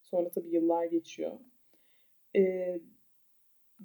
Sonra 0.02 0.30
tabii 0.30 0.50
yıllar 0.50 0.84
geçiyor. 0.84 1.32
Ee, 2.36 2.80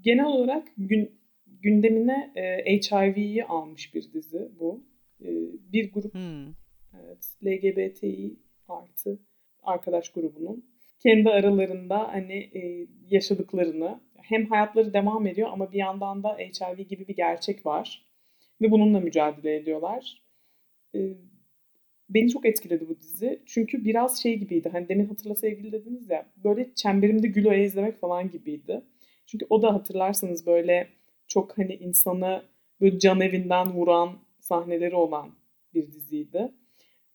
genel 0.02 0.26
olarak 0.26 0.68
gün, 0.78 1.20
gündemine 1.48 2.32
e, 2.36 2.78
HIV'yi 2.80 3.46
almış 3.46 3.94
bir 3.96 4.14
dizi 4.14 4.52
bu. 4.60 4.84
E, 5.22 5.28
bir 5.74 5.92
grup 5.92 6.14
Hmm. 6.14 6.48
evet, 7.04 7.38
LGBTİ 7.46 8.40
artı 8.68 9.20
arkadaş 9.64 10.10
grubunun 10.12 10.66
kendi 11.00 11.30
aralarında 11.30 12.14
hani 12.14 12.34
e, 12.34 12.88
yaşadıklarını 13.10 14.02
hem 14.16 14.46
hayatları 14.46 14.94
devam 14.94 15.28
ediyor 15.28 15.50
ama 15.52 15.72
bir 15.72 15.78
yandan 15.78 16.24
da 16.24 16.38
HIV 16.38 16.82
gibi 16.82 17.08
bir 17.08 17.16
gerçek 17.16 17.66
var 17.66 18.06
ve 18.62 18.72
bununla 18.72 19.00
mücadele 19.00 19.56
ediyorlar. 19.56 20.24
E, 20.96 21.00
beni 22.10 22.30
çok 22.30 22.46
etkiledi 22.46 22.90
bu 22.90 23.00
dizi. 23.00 23.40
Çünkü 23.46 23.86
biraz 23.86 24.22
şey 24.22 24.40
gibiydi. 24.40 24.70
Hani 24.72 24.90
demin 24.90 25.06
hatırla 25.06 25.36
sevgili 25.36 25.72
dediniz 25.72 26.10
ya. 26.10 26.26
Böyle 26.44 26.70
çemberimde 26.76 27.28
gül 27.28 27.46
oya 27.46 27.64
izlemek 27.64 27.98
falan 27.98 28.32
gibiydi. 28.32 28.82
Çünkü 29.26 29.46
o 29.50 29.62
da 29.62 29.74
hatırlarsanız 29.74 30.46
böyle 30.46 30.88
çok 31.28 31.58
hani 31.58 31.76
insanı 31.76 32.44
böyle 32.82 33.00
can 33.00 33.22
evinden 33.22 33.74
vuran 33.74 34.10
sahneleri 34.40 34.96
olan 34.96 35.30
bir 35.74 35.92
diziydi. 35.92 36.52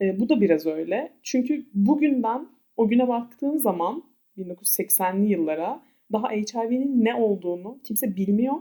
E, 0.01 0.21
bu 0.21 0.29
da 0.29 0.41
biraz 0.41 0.67
öyle. 0.67 1.13
Çünkü 1.23 1.67
bugünden 1.75 2.49
o 2.77 2.89
güne 2.89 3.09
baktığın 3.09 3.57
zaman 3.57 4.05
1980'li 4.37 5.31
yıllara 5.31 5.83
daha 6.13 6.31
HIV'nin 6.31 7.05
ne 7.05 7.15
olduğunu 7.15 7.81
kimse 7.85 8.17
bilmiyor. 8.17 8.55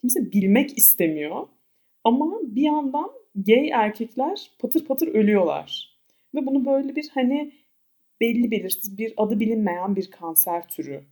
Kimse 0.00 0.32
bilmek 0.32 0.78
istemiyor. 0.78 1.46
Ama 2.04 2.40
bir 2.42 2.62
yandan 2.62 3.10
gay 3.34 3.70
erkekler 3.70 4.50
patır 4.58 4.84
patır 4.84 5.08
ölüyorlar. 5.08 5.94
Ve 6.34 6.46
bunu 6.46 6.66
böyle 6.66 6.96
bir 6.96 7.08
hani 7.14 7.52
belli 8.20 8.50
belirsiz 8.50 8.98
bir 8.98 9.14
adı 9.16 9.40
bilinmeyen 9.40 9.96
bir 9.96 10.10
kanser 10.10 10.68
türü 10.68 11.04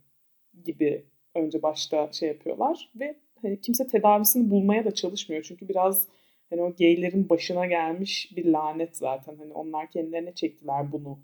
gibi 0.63 1.05
önce 1.35 1.61
başta 1.61 2.11
şey 2.11 2.29
yapıyorlar 2.29 2.91
ve 2.95 3.15
hani 3.41 3.61
kimse 3.61 3.87
tedavisini 3.87 4.49
bulmaya 4.51 4.85
da 4.85 4.91
çalışmıyor. 4.93 5.43
Çünkü 5.43 5.69
biraz 5.69 6.07
hani 6.49 6.61
o 6.61 6.75
gaylerin 6.75 7.29
başına 7.29 7.65
gelmiş 7.65 8.33
bir 8.35 8.45
lanet 8.45 8.97
zaten. 8.97 9.35
Hani 9.35 9.53
onlar 9.53 9.91
kendilerine 9.91 10.35
çektiler 10.35 10.91
bunu 10.91 11.19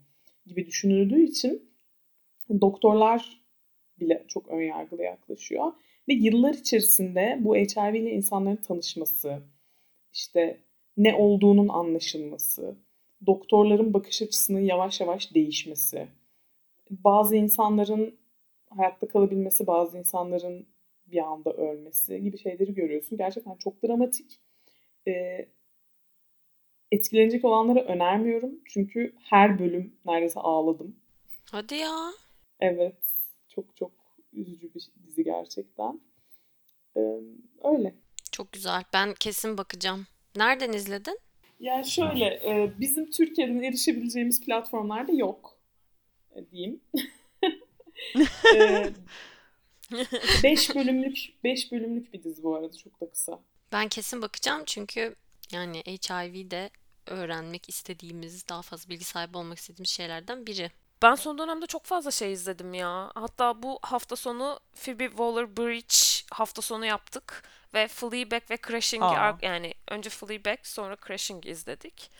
gibi 0.46 0.68
düşünüldüğü 0.68 1.24
için 1.24 1.70
doktorlar 2.62 3.42
bile 4.00 4.26
çok 4.28 4.48
ön 4.48 4.62
yargılı 4.62 5.04
yaklaşıyor. 5.04 5.74
Ve 6.10 6.14
yıllar 6.14 6.54
içerisinde 6.54 7.38
bu 7.40 7.56
HIV 7.56 7.94
ile 7.94 8.12
insanların 8.12 8.56
tanışması, 8.56 9.42
işte 10.14 10.58
ne 11.00 11.16
olduğunun 11.16 11.68
anlaşılması, 11.68 12.76
doktorların 13.26 13.94
bakış 13.94 14.22
açısının 14.22 14.60
yavaş 14.60 15.02
yavaş 15.02 15.34
değişmesi, 15.34 16.08
bazı 16.90 17.36
insanların 17.36 18.20
hayatta 18.70 19.08
kalabilmesi, 19.08 19.68
bazı 19.68 19.98
insanların 19.98 20.68
bir 21.08 21.18
anda 21.18 21.54
ölmesi 21.54 22.22
gibi 22.22 22.38
şeyleri 22.38 22.74
görüyorsun. 22.74 23.18
Gerçekten 23.18 23.56
çok 23.56 23.84
dramatik. 23.84 24.40
Ee, 25.08 25.48
etkilenecek 26.92 27.46
olanlara 27.46 27.84
önermiyorum. 27.84 28.60
Çünkü 28.66 29.16
her 29.24 29.60
bölüm 29.60 29.96
neredeyse 30.06 30.40
ağladım. 30.40 30.96
Hadi 31.52 31.76
ya. 31.76 32.12
Evet. 32.60 32.98
Çok 33.50 33.76
çok 33.78 33.92
üzücü 34.34 34.74
bir 34.74 34.92
dizi 35.08 35.24
gerçekten. 35.24 36.02
Ee, 36.98 37.00
öyle. 37.64 37.96
Çok 38.32 38.52
güzel. 38.52 38.84
Ben 38.94 39.14
kesin 39.14 39.58
bakacağım. 39.58 40.08
Nereden 40.36 40.74
izledin? 40.74 41.20
Yani 41.60 41.86
şöyle, 41.86 42.26
e, 42.26 42.72
bizim 42.80 43.12
Türkiye'den 43.12 43.64
erişebileceğimiz 43.64 44.46
platformlarda 44.46 45.12
yok 45.12 45.58
e, 46.36 46.52
diyeyim. 46.52 46.82
5 50.44 50.76
bölümlük 50.76 51.18
5 51.44 51.72
bölümlük 51.72 52.14
bir 52.14 52.24
dizi 52.24 52.44
bu 52.44 52.56
arada 52.56 52.78
çok 52.78 53.02
da 53.02 53.10
kısa. 53.10 53.40
Ben 53.72 53.88
kesin 53.88 54.22
bakacağım 54.22 54.64
çünkü 54.66 55.16
yani 55.52 55.84
HIV'de 55.86 56.70
öğrenmek 57.08 57.70
istediğimiz, 57.70 58.48
daha 58.50 58.62
fazla 58.62 58.90
bilgi 58.90 59.04
sahibi 59.06 59.38
olmak 59.38 59.58
istediğimiz 59.58 59.90
şeylerden 59.90 60.46
biri. 60.48 60.72
Ben 61.02 61.16
son 61.16 61.38
dönemde 61.38 61.66
çok 61.66 61.86
fazla 61.86 62.12
şey 62.12 62.34
izledim 62.34 62.74
ya. 62.74 63.12
Hatta 63.16 63.64
bu 63.64 63.80
hafta 63.82 64.16
sonu 64.16 64.60
Phoebe 64.76 65.06
Waller-Bridge 65.06 66.09
hafta 66.32 66.62
sonu 66.62 66.86
yaptık 66.86 67.44
ve 67.74 67.88
Fleabag 67.88 68.52
ve 68.52 68.58
Crashing'i 68.68 69.06
Aa. 69.06 69.38
yani 69.42 69.74
önce 69.88 70.10
Fleabag 70.10 70.58
sonra 70.64 70.98
Crashing 71.08 71.46
izledik. 71.46 72.12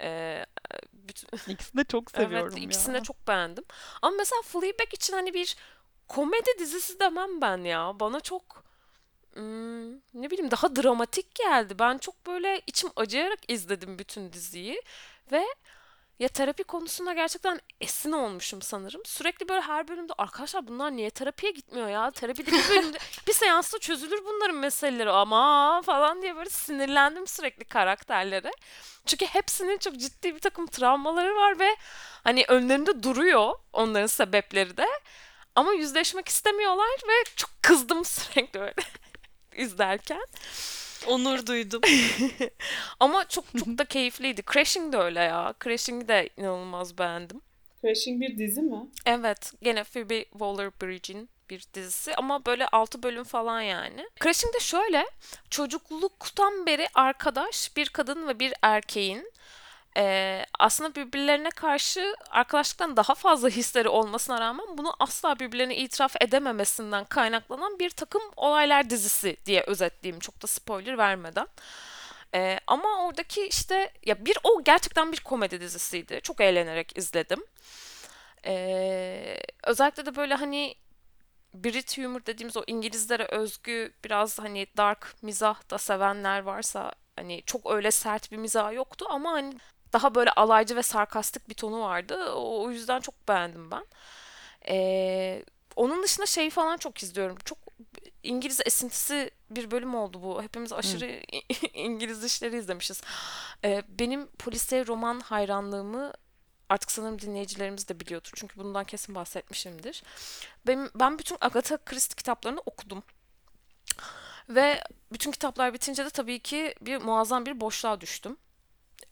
Ee, 0.00 0.46
bütün, 0.92 1.28
İkisini 1.52 1.80
de 1.80 1.84
çok 1.84 2.10
seviyorum 2.10 2.48
evet 2.48 2.58
ya. 2.58 2.64
ikisini 2.64 2.94
de 2.94 3.02
çok 3.02 3.28
beğendim. 3.28 3.64
Ama 4.02 4.16
mesela 4.16 4.42
Fleabag 4.42 4.94
için 4.94 5.12
hani 5.12 5.34
bir 5.34 5.56
komedi 6.08 6.50
dizisi 6.58 7.00
demem 7.00 7.40
ben 7.40 7.58
ya. 7.58 8.00
Bana 8.00 8.20
çok 8.20 8.64
hmm, 9.34 9.92
ne 9.94 10.30
bileyim 10.30 10.50
daha 10.50 10.76
dramatik 10.76 11.34
geldi. 11.34 11.78
Ben 11.78 11.98
çok 11.98 12.26
böyle 12.26 12.62
içim 12.66 12.90
acıyarak 12.96 13.38
izledim 13.48 13.98
bütün 13.98 14.32
diziyi 14.32 14.82
ve 15.32 15.46
ya 16.18 16.28
terapi 16.28 16.64
konusunda 16.64 17.12
gerçekten 17.12 17.60
esin 17.80 18.12
olmuşum 18.12 18.62
sanırım. 18.62 19.02
Sürekli 19.04 19.48
böyle 19.48 19.60
her 19.60 19.88
bölümde 19.88 20.12
arkadaşlar 20.18 20.66
bunlar 20.68 20.96
niye 20.96 21.10
terapiye 21.10 21.52
gitmiyor 21.52 21.88
ya? 21.88 22.10
Terapide 22.10 22.52
bir 22.52 22.68
bölümde 22.68 22.98
bir 23.28 23.32
seansta 23.32 23.78
çözülür 23.78 24.24
bunların 24.24 24.56
meseleleri 24.56 25.10
ama 25.10 25.82
falan 25.82 26.22
diye 26.22 26.36
böyle 26.36 26.50
sinirlendim 26.50 27.26
sürekli 27.26 27.64
karakterlere. 27.64 28.50
Çünkü 29.06 29.26
hepsinin 29.26 29.78
çok 29.78 29.96
ciddi 29.96 30.34
bir 30.34 30.40
takım 30.40 30.66
travmaları 30.66 31.34
var 31.36 31.58
ve 31.58 31.76
hani 32.24 32.44
önlerinde 32.48 33.02
duruyor 33.02 33.54
onların 33.72 34.06
sebepleri 34.06 34.76
de. 34.76 34.86
Ama 35.54 35.72
yüzleşmek 35.72 36.28
istemiyorlar 36.28 36.88
ve 37.08 37.24
çok 37.36 37.50
kızdım 37.62 38.04
sürekli 38.04 38.60
böyle 38.60 38.74
izlerken. 39.56 40.26
Onur 41.06 41.46
duydum. 41.46 41.80
Ama 43.00 43.28
çok 43.28 43.44
çok 43.58 43.78
da 43.78 43.84
keyifliydi. 43.84 44.42
Crashing 44.52 44.92
de 44.92 44.96
öyle 44.96 45.20
ya. 45.20 45.54
Crashing'i 45.64 46.08
de 46.08 46.30
inanılmaz 46.36 46.98
beğendim. 46.98 47.40
Crashing 47.82 48.20
bir 48.20 48.38
dizi 48.38 48.62
mi? 48.62 48.78
Evet, 49.06 49.52
gene 49.62 49.84
Phoebe 49.84 50.22
Waller-Bridge'in 50.22 51.28
bir 51.50 51.64
dizisi 51.74 52.14
ama 52.14 52.44
böyle 52.46 52.68
6 52.68 53.02
bölüm 53.02 53.24
falan 53.24 53.60
yani. 53.60 54.08
Crashing 54.22 54.54
de 54.54 54.60
şöyle, 54.60 55.06
çocukluktan 55.50 56.66
beri 56.66 56.88
arkadaş 56.94 57.76
bir 57.76 57.88
kadın 57.88 58.28
ve 58.28 58.38
bir 58.38 58.54
erkeğin 58.62 59.32
eee, 59.96 60.46
aslında 60.58 60.94
birbirlerine 60.94 61.50
karşı 61.50 62.16
arkadaşlıktan 62.30 62.96
daha 62.96 63.14
fazla 63.14 63.48
hisleri 63.48 63.88
olmasına 63.88 64.40
rağmen 64.40 64.66
bunu 64.78 64.94
asla 65.00 65.38
birbirlerine 65.38 65.76
itiraf 65.76 66.16
edememesinden 66.20 67.04
kaynaklanan 67.04 67.78
bir 67.78 67.90
takım 67.90 68.22
olaylar 68.36 68.90
dizisi 68.90 69.36
diye 69.46 69.62
özetleyeyim 69.66 70.20
çok 70.20 70.42
da 70.42 70.46
spoiler 70.46 70.98
vermeden. 70.98 71.46
Eee, 72.34 72.60
ama 72.66 73.06
oradaki 73.06 73.46
işte 73.46 73.92
ya 74.06 74.24
bir 74.26 74.38
o 74.44 74.64
gerçekten 74.64 75.12
bir 75.12 75.20
komedi 75.20 75.60
dizisiydi. 75.60 76.20
Çok 76.22 76.40
eğlenerek 76.40 76.98
izledim. 76.98 77.44
Eee, 78.46 79.40
özellikle 79.64 80.06
de 80.06 80.16
böyle 80.16 80.34
hani 80.34 80.74
Brit 81.54 81.98
humor 81.98 82.26
dediğimiz 82.26 82.56
o 82.56 82.64
İngilizlere 82.66 83.24
özgü 83.26 83.92
biraz 84.04 84.38
hani 84.38 84.66
dark 84.76 85.14
mizah 85.22 85.70
da 85.70 85.78
sevenler 85.78 86.40
varsa 86.42 86.92
hani 87.16 87.42
çok 87.46 87.72
öyle 87.72 87.90
sert 87.90 88.32
bir 88.32 88.36
mizah 88.36 88.72
yoktu 88.74 89.06
ama 89.10 89.32
hani 89.32 89.54
daha 89.92 90.14
böyle 90.14 90.30
alaycı 90.30 90.76
ve 90.76 90.82
sarkastik 90.82 91.48
bir 91.48 91.54
tonu 91.54 91.80
vardı. 91.80 92.32
O, 92.32 92.70
yüzden 92.70 93.00
çok 93.00 93.28
beğendim 93.28 93.70
ben. 93.70 93.86
Eee, 94.68 95.44
onun 95.76 96.02
dışında 96.02 96.26
şey 96.26 96.50
falan 96.50 96.76
çok 96.76 97.02
izliyorum. 97.02 97.36
Çok 97.44 97.58
İngiliz 98.22 98.60
esintisi 98.66 99.30
bir 99.50 99.70
bölüm 99.70 99.94
oldu 99.94 100.22
bu. 100.22 100.42
Hepimiz 100.42 100.72
aşırı 100.72 101.22
İngiliz 101.74 102.24
işleri 102.24 102.56
izlemişiz. 102.58 103.02
Eee, 103.64 103.82
benim 103.88 104.26
polisiye 104.26 104.86
roman 104.86 105.20
hayranlığımı 105.20 106.12
artık 106.68 106.90
sanırım 106.90 107.18
dinleyicilerimiz 107.20 107.88
de 107.88 108.00
biliyordur. 108.00 108.30
Çünkü 108.34 108.58
bundan 108.58 108.84
kesin 108.84 109.14
bahsetmişimdir. 109.14 110.02
Benim, 110.66 110.90
ben 110.94 111.18
bütün 111.18 111.36
Agatha 111.40 111.76
Christie 111.76 112.16
kitaplarını 112.16 112.60
okudum. 112.66 113.02
Ve 114.48 114.82
bütün 115.12 115.30
kitaplar 115.30 115.74
bitince 115.74 116.04
de 116.04 116.10
tabii 116.10 116.40
ki 116.40 116.74
bir 116.80 116.96
muazzam 116.96 117.46
bir 117.46 117.60
boşluğa 117.60 118.00
düştüm. 118.00 118.36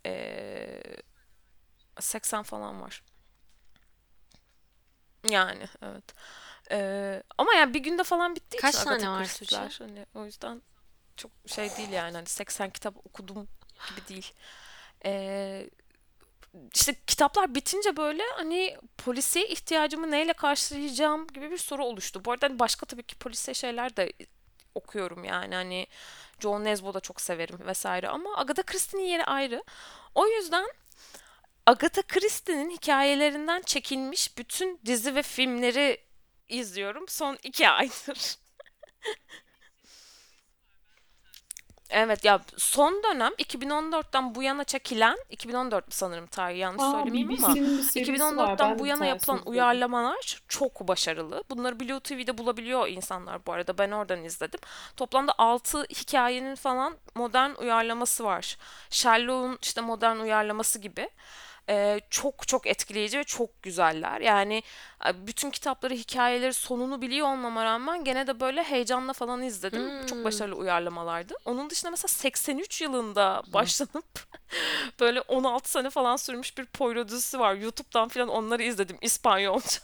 Ee, 0.07 0.83
80 2.01 2.43
falan 2.43 2.83
var. 2.83 3.03
Yani 5.29 5.69
evet. 5.83 6.05
Ee, 6.71 7.23
ama 7.39 7.55
yani 7.55 7.75
bir 7.75 7.81
günde 7.81 8.03
falan 8.03 8.37
bittiği 8.37 8.61
Kaç 8.61 8.75
için 8.75 8.85
tane 8.85 8.97
Agatha 8.97 9.13
var 9.13 9.27
Christie'ler. 9.27 9.69
Tuğçe? 9.69 9.85
Hani 9.85 10.07
o 10.15 10.25
yüzden 10.25 10.63
çok 11.17 11.31
şey 11.47 11.77
değil 11.77 11.91
yani. 11.91 12.15
Hani 12.15 12.27
80 12.27 12.71
kitap 12.71 12.97
okudum 13.07 13.49
gibi 13.91 14.09
değil. 14.09 14.33
Ee, 15.05 15.71
işte 16.75 16.95
kitaplar 17.07 17.55
bitince 17.55 17.97
böyle 17.97 18.23
hani 18.37 18.77
polisiye 18.99 19.49
ihtiyacımı 19.49 20.11
neyle 20.11 20.33
karşılayacağım 20.33 21.27
gibi 21.27 21.51
bir 21.51 21.59
soru 21.59 21.85
oluştu. 21.85 22.25
Bu 22.25 22.33
arada 22.33 22.47
hani 22.47 22.59
başka 22.59 22.87
tabii 22.87 23.03
ki 23.03 23.15
polisiye 23.17 23.55
şeyler 23.55 23.97
de 23.97 24.13
okuyorum 24.75 25.25
yani 25.25 25.55
hani 25.55 25.87
Joan 26.41 26.65
Nesbo 26.65 26.95
da 26.95 27.01
çok 27.01 27.21
severim 27.21 27.67
vesaire 27.67 28.09
ama 28.09 28.37
Agatha 28.37 28.63
Christie'nin 28.63 29.05
yeri 29.05 29.25
ayrı. 29.25 29.65
O 30.15 30.27
yüzden 30.27 30.67
Agatha 31.67 32.03
Christie'nin 32.03 32.71
hikayelerinden 32.71 33.63
çekilmiş 33.63 34.39
bütün 34.39 34.81
dizi 34.87 35.15
ve 35.15 35.23
filmleri 35.23 36.01
izliyorum 36.49 37.09
son 37.09 37.39
iki 37.43 37.69
aydır. 37.69 38.37
Evet 41.91 42.25
ya 42.25 42.41
son 42.57 43.03
dönem 43.03 43.33
2014'ten 43.33 44.35
bu 44.35 44.43
yana 44.43 44.65
çekilen 44.65 45.17
2014 45.31 45.95
sanırım 45.95 46.27
tarihi 46.27 46.59
yanlış 46.59 46.83
Aa, 46.83 46.93
söylemeyeyim 46.93 47.31
ama 47.45 47.49
BBC'nin 47.55 47.79
bir 47.79 47.83
serisi 47.83 48.13
var. 48.13 48.33
2014'ten 48.49 48.71
Ben 48.71 48.79
bu 48.79 48.87
yana 48.87 49.07
yapılan 49.07 49.37
izledim. 49.37 49.53
uyarlamalar 49.53 50.41
çok 50.49 50.89
başarılı. 50.89 51.45
Bunları 51.51 51.81
Blue 51.81 52.01
TV'de 52.01 52.39
bulabiliyor 52.39 52.89
insanlar 52.89 53.47
bu 53.47 53.53
arada. 53.53 53.79
Ben 53.79 53.91
oradan 53.91 54.25
izledim. 54.25 54.61
Toplamda 54.97 55.35
6 55.39 55.83
hikayenin 55.85 56.55
falan 56.55 56.97
modern 57.15 57.51
uyarlaması 57.55 58.25
var. 58.25 58.57
Sherlock'un 58.91 59.59
işte 59.63 59.81
modern 59.81 60.17
uyarlaması 60.17 60.79
gibi. 60.79 61.09
Ee, 61.69 62.01
çok 62.11 62.49
çok 62.49 62.67
etkileyici 62.67 63.19
ve 63.19 63.25
çok 63.25 63.63
güzeller. 63.63 64.21
Yani 64.21 64.63
e, 65.07 65.27
bütün 65.27 65.51
kitapları, 65.51 65.95
hikayeleri, 65.95 66.55
sonunu 66.55 67.03
biliyor 67.03 67.27
olmama 67.29 67.65
rağmen 67.65 68.05
gene 68.05 68.27
de 68.27 68.41
böyle 68.41 68.63
heyecanla 68.63 69.13
falan 69.13 69.43
izledim. 69.43 70.07
Çok 70.07 70.19
Hmm. 70.19 70.25
başarılı 70.25 70.57
uyarlamalardı. 70.57 71.35
Onun 71.45 71.71
dışında 71.71 71.91
mesela 71.91 72.09
83 72.09 72.81
yılında 72.83 73.43
başlanıp 73.47 74.27
böyle 75.01 75.21
16 75.21 75.71
sene 75.71 75.91
falan 75.91 76.17
sürmüş 76.17 76.59
bir 76.59 76.67
Poirot 76.67 77.09
dizisi 77.09 77.39
var. 77.39 77.55
YouTube'dan 77.55 78.09
falan 78.09 78.29
onları 78.29 78.63
izledim 78.63 78.99
İspanyolca. 79.01 79.79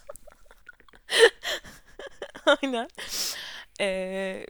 Aynen. 2.46 2.88
Ee, 3.80 4.46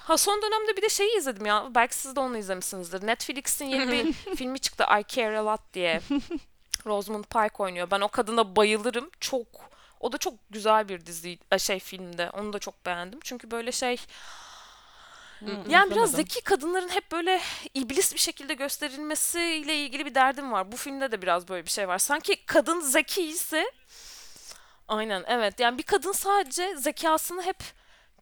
ha 0.00 0.16
son 0.16 0.42
dönemde 0.42 0.76
bir 0.76 0.82
de 0.82 0.88
şeyi 0.88 1.18
izledim 1.18 1.46
ya. 1.46 1.68
Belki 1.74 1.94
siz 1.94 2.16
de 2.16 2.20
onu 2.20 2.38
izlemişsinizdir. 2.38 3.06
Netflix'in 3.06 3.64
yeni 3.64 3.92
bir 3.92 4.12
filmi 4.36 4.58
çıktı 4.58 4.84
I 5.00 5.04
Care 5.08 5.38
A 5.38 5.46
Lot 5.46 5.60
diye. 5.74 6.00
Rosamund 6.86 7.24
Pike 7.24 7.62
oynuyor. 7.62 7.90
Ben 7.90 8.00
o 8.00 8.08
kadına 8.08 8.56
bayılırım. 8.56 9.10
Çok 9.20 9.46
o 10.00 10.12
da 10.12 10.18
çok 10.18 10.34
güzel 10.50 10.88
bir 10.88 11.06
dizi 11.06 11.38
e, 11.50 11.58
şey 11.58 11.78
filmde. 11.78 12.30
Onu 12.30 12.52
da 12.52 12.58
çok 12.58 12.86
beğendim. 12.86 13.20
Çünkü 13.22 13.50
böyle 13.50 13.72
şey 13.72 13.96
Hı, 15.40 15.46
yani 15.68 15.90
biraz 15.90 16.08
izlemedim. 16.08 16.30
zeki 16.30 16.40
kadınların 16.40 16.88
hep 16.88 17.12
böyle 17.12 17.40
iblis 17.74 18.14
bir 18.14 18.18
şekilde 18.18 18.54
gösterilmesiyle 18.54 19.76
ilgili 19.76 20.06
bir 20.06 20.14
derdim 20.14 20.52
var. 20.52 20.72
Bu 20.72 20.76
filmde 20.76 21.12
de 21.12 21.22
biraz 21.22 21.48
böyle 21.48 21.64
bir 21.66 21.70
şey 21.70 21.88
var. 21.88 21.98
Sanki 21.98 22.46
kadın 22.46 22.80
zeki 22.80 23.22
ise 23.22 23.72
aynen 24.88 25.24
evet 25.26 25.60
yani 25.60 25.78
bir 25.78 25.82
kadın 25.82 26.12
sadece 26.12 26.76
zekasını 26.76 27.42
hep 27.42 27.56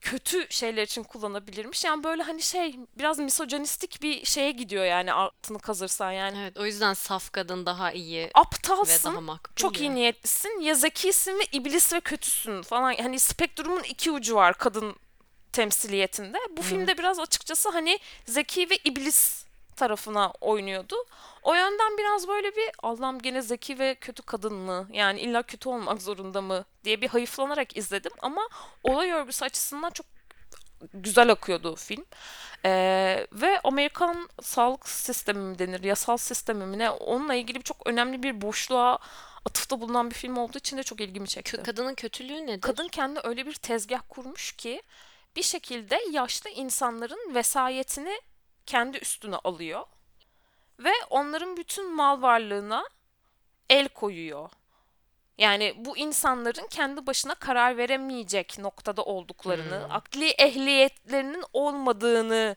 kötü 0.00 0.46
şeyler 0.50 0.82
için 0.82 1.02
kullanabilirmiş. 1.02 1.84
Yani 1.84 2.04
böyle 2.04 2.22
hani 2.22 2.42
şey 2.42 2.76
biraz 2.98 3.18
misojenistik 3.18 4.02
bir 4.02 4.24
şeye 4.24 4.50
gidiyor 4.50 4.84
yani 4.84 5.12
altını 5.12 5.58
kazırsan 5.58 6.12
yani. 6.12 6.38
Evet, 6.42 6.56
o 6.58 6.66
yüzden 6.66 6.94
saf 6.94 7.32
kadın 7.32 7.66
daha 7.66 7.92
iyi 7.92 8.22
ve 8.22 8.30
Aptalsın, 8.34 9.10
daha 9.10 9.20
makbul 9.20 9.54
çok 9.56 9.80
ya. 9.80 9.86
iyi 9.86 9.94
niyetlisin 9.94 10.60
ya 10.60 10.74
zekisin 10.74 11.38
ve 11.38 11.44
iblis 11.52 11.92
ve 11.92 12.00
kötüsün 12.00 12.62
falan. 12.62 12.94
Hani 12.94 13.18
spektrumun 13.18 13.82
iki 13.82 14.10
ucu 14.10 14.34
var 14.34 14.58
kadın 14.58 14.96
temsiliyetinde. 15.52 16.38
Bu 16.56 16.62
filmde 16.62 16.98
biraz 16.98 17.18
açıkçası 17.18 17.68
hani 17.68 17.98
zeki 18.26 18.70
ve 18.70 18.76
iblis 18.84 19.44
tarafına 19.76 20.30
oynuyordu. 20.40 20.96
O 21.42 21.54
yönden 21.54 21.98
biraz 21.98 22.28
böyle 22.28 22.56
bir 22.56 22.70
Allah'ım 22.82 23.18
gene 23.18 23.42
zeki 23.42 23.78
ve 23.78 23.94
kötü 23.94 24.22
kadın 24.22 24.54
mı? 24.54 24.88
Yani 24.92 25.20
illa 25.20 25.42
kötü 25.42 25.68
olmak 25.68 26.02
zorunda 26.02 26.40
mı? 26.40 26.64
diye 26.84 27.00
bir 27.00 27.08
hayıflanarak 27.08 27.76
izledim 27.76 28.12
ama 28.22 28.48
olay 28.84 29.10
örgüsü 29.10 29.44
açısından 29.44 29.90
çok 29.90 30.06
güzel 30.94 31.32
akıyordu 31.32 31.76
film. 31.76 32.04
Ee, 32.64 33.26
ve 33.32 33.60
Amerikan 33.64 34.28
sağlık 34.42 34.88
sistemi 34.88 35.38
mi 35.38 35.58
denir, 35.58 35.82
yasal 35.84 36.16
sistemi 36.16 36.66
mi 36.66 36.78
ne? 36.78 36.90
Onunla 36.90 37.34
ilgili 37.34 37.62
çok 37.62 37.86
önemli 37.86 38.22
bir 38.22 38.40
boşluğa 38.40 38.98
atıfta 39.46 39.80
bulunan 39.80 40.10
bir 40.10 40.14
film 40.14 40.36
olduğu 40.36 40.58
için 40.58 40.76
de 40.76 40.82
çok 40.82 41.00
ilgimi 41.00 41.28
çekti. 41.28 41.62
Kadının 41.62 41.94
kötülüğü 41.94 42.46
nedir? 42.46 42.60
Kadın 42.60 42.88
kendi 42.88 43.20
öyle 43.24 43.46
bir 43.46 43.54
tezgah 43.54 44.00
kurmuş 44.08 44.52
ki 44.52 44.82
bir 45.36 45.42
şekilde 45.42 46.00
yaşlı 46.10 46.50
insanların 46.50 47.34
vesayetini 47.34 48.20
kendi 48.66 48.98
üstüne 48.98 49.36
alıyor 49.36 49.82
ve 50.80 50.92
onların 51.10 51.56
bütün 51.56 51.94
mal 51.94 52.22
varlığına 52.22 52.84
el 53.70 53.88
koyuyor. 53.88 54.50
Yani 55.38 55.74
bu 55.78 55.98
insanların 55.98 56.66
kendi 56.70 57.06
başına 57.06 57.34
karar 57.34 57.76
veremeyecek 57.76 58.58
noktada 58.58 59.02
olduklarını, 59.04 59.84
Hmm. 59.84 59.92
akli 59.92 60.30
ehliyetlerinin 60.30 61.44
olmadığını 61.52 62.56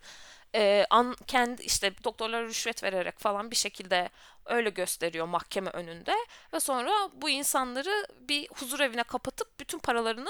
e, 0.56 0.86
an, 0.90 1.16
kendi 1.28 1.64
işte 1.64 1.94
doktorlara 2.04 2.46
rüşvet 2.46 2.84
vererek 2.84 3.20
falan 3.20 3.52
bir 3.52 3.56
şekilde 3.56 4.10
öyle 4.46 4.70
gösteriyor 4.70 5.26
mahkeme 5.26 5.70
önünde 5.70 6.16
ve 6.54 6.60
sonra 6.60 6.92
bu 7.14 7.30
insanları 7.30 8.08
bir 8.20 8.50
huzur 8.50 8.80
evine 8.80 9.04
kapatıp 9.04 9.60
bütün 9.60 9.80
paralarını 9.80 10.30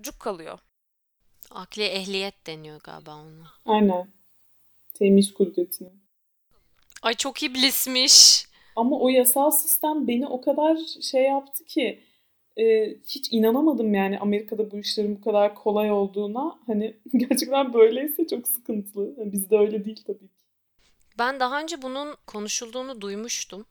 cuk 0.00 0.20
kalıyor. 0.20 0.58
Akli 1.50 1.82
ehliyet 1.84 2.46
deniyor 2.46 2.80
galiba 2.80 3.14
ona. 3.16 3.52
Aynen. 3.66 4.12
Temiz 4.94 5.34
kudretini. 5.34 5.99
Ay 7.02 7.14
çok 7.14 7.42
iblismiş. 7.42 8.46
Ama 8.76 8.98
o 8.98 9.08
yasal 9.08 9.50
sistem 9.50 10.08
beni 10.08 10.26
o 10.26 10.40
kadar 10.40 10.76
şey 11.02 11.22
yaptı 11.22 11.64
ki 11.64 12.00
e, 12.56 12.94
hiç 13.06 13.32
inanamadım 13.32 13.94
yani 13.94 14.18
Amerika'da 14.18 14.70
bu 14.70 14.78
işlerin 14.78 15.16
bu 15.16 15.20
kadar 15.20 15.54
kolay 15.54 15.92
olduğuna. 15.92 16.58
Hani 16.66 16.96
gerçekten 17.16 17.74
böyleyse 17.74 18.26
çok 18.26 18.48
sıkıntılı. 18.48 19.14
Yani 19.18 19.32
Bizde 19.32 19.58
öyle 19.58 19.84
değil 19.84 20.02
tabii 20.06 20.28
ki. 20.28 20.39
Ben 21.18 21.40
daha 21.40 21.60
önce 21.60 21.82
bunun 21.82 22.16
konuşulduğunu 22.26 23.00
duymuştum. 23.00 23.66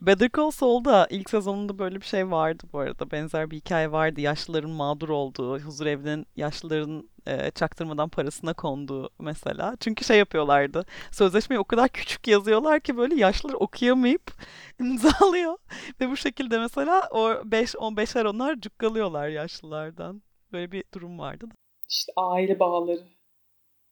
Better 0.00 0.30
Call 0.36 0.50
Saul'da 0.50 1.06
ilk 1.10 1.30
sezonunda 1.30 1.78
böyle 1.78 1.96
bir 2.00 2.06
şey 2.06 2.30
vardı 2.30 2.62
bu 2.72 2.78
arada. 2.78 3.10
Benzer 3.10 3.50
bir 3.50 3.56
hikaye 3.56 3.92
vardı. 3.92 4.20
Yaşlıların 4.20 4.70
mağdur 4.70 5.08
olduğu, 5.08 5.58
huzur 5.58 5.86
evinin 5.86 6.26
yaşlıların 6.36 7.08
e, 7.26 7.50
çaktırmadan 7.50 8.08
parasına 8.08 8.54
konduğu 8.54 9.10
mesela. 9.18 9.76
Çünkü 9.80 10.04
şey 10.04 10.18
yapıyorlardı. 10.18 10.86
Sözleşmeyi 11.12 11.60
o 11.60 11.64
kadar 11.64 11.88
küçük 11.88 12.28
yazıyorlar 12.28 12.80
ki 12.80 12.96
böyle 12.96 13.14
yaşlılar 13.14 13.54
okuyamayıp 13.54 14.32
imzalıyor. 14.80 15.56
Ve 16.00 16.10
bu 16.10 16.16
şekilde 16.16 16.58
mesela 16.58 17.08
o 17.10 17.42
5 17.44 17.74
15'er 17.74 18.26
onlar 18.28 18.60
cukkalıyorlar 18.60 19.28
yaşlılardan. 19.28 20.22
Böyle 20.52 20.72
bir 20.72 20.84
durum 20.94 21.18
vardı. 21.18 21.50
da. 21.50 21.54
İşte 21.88 22.12
aile 22.16 22.58
bağları. 22.58 23.02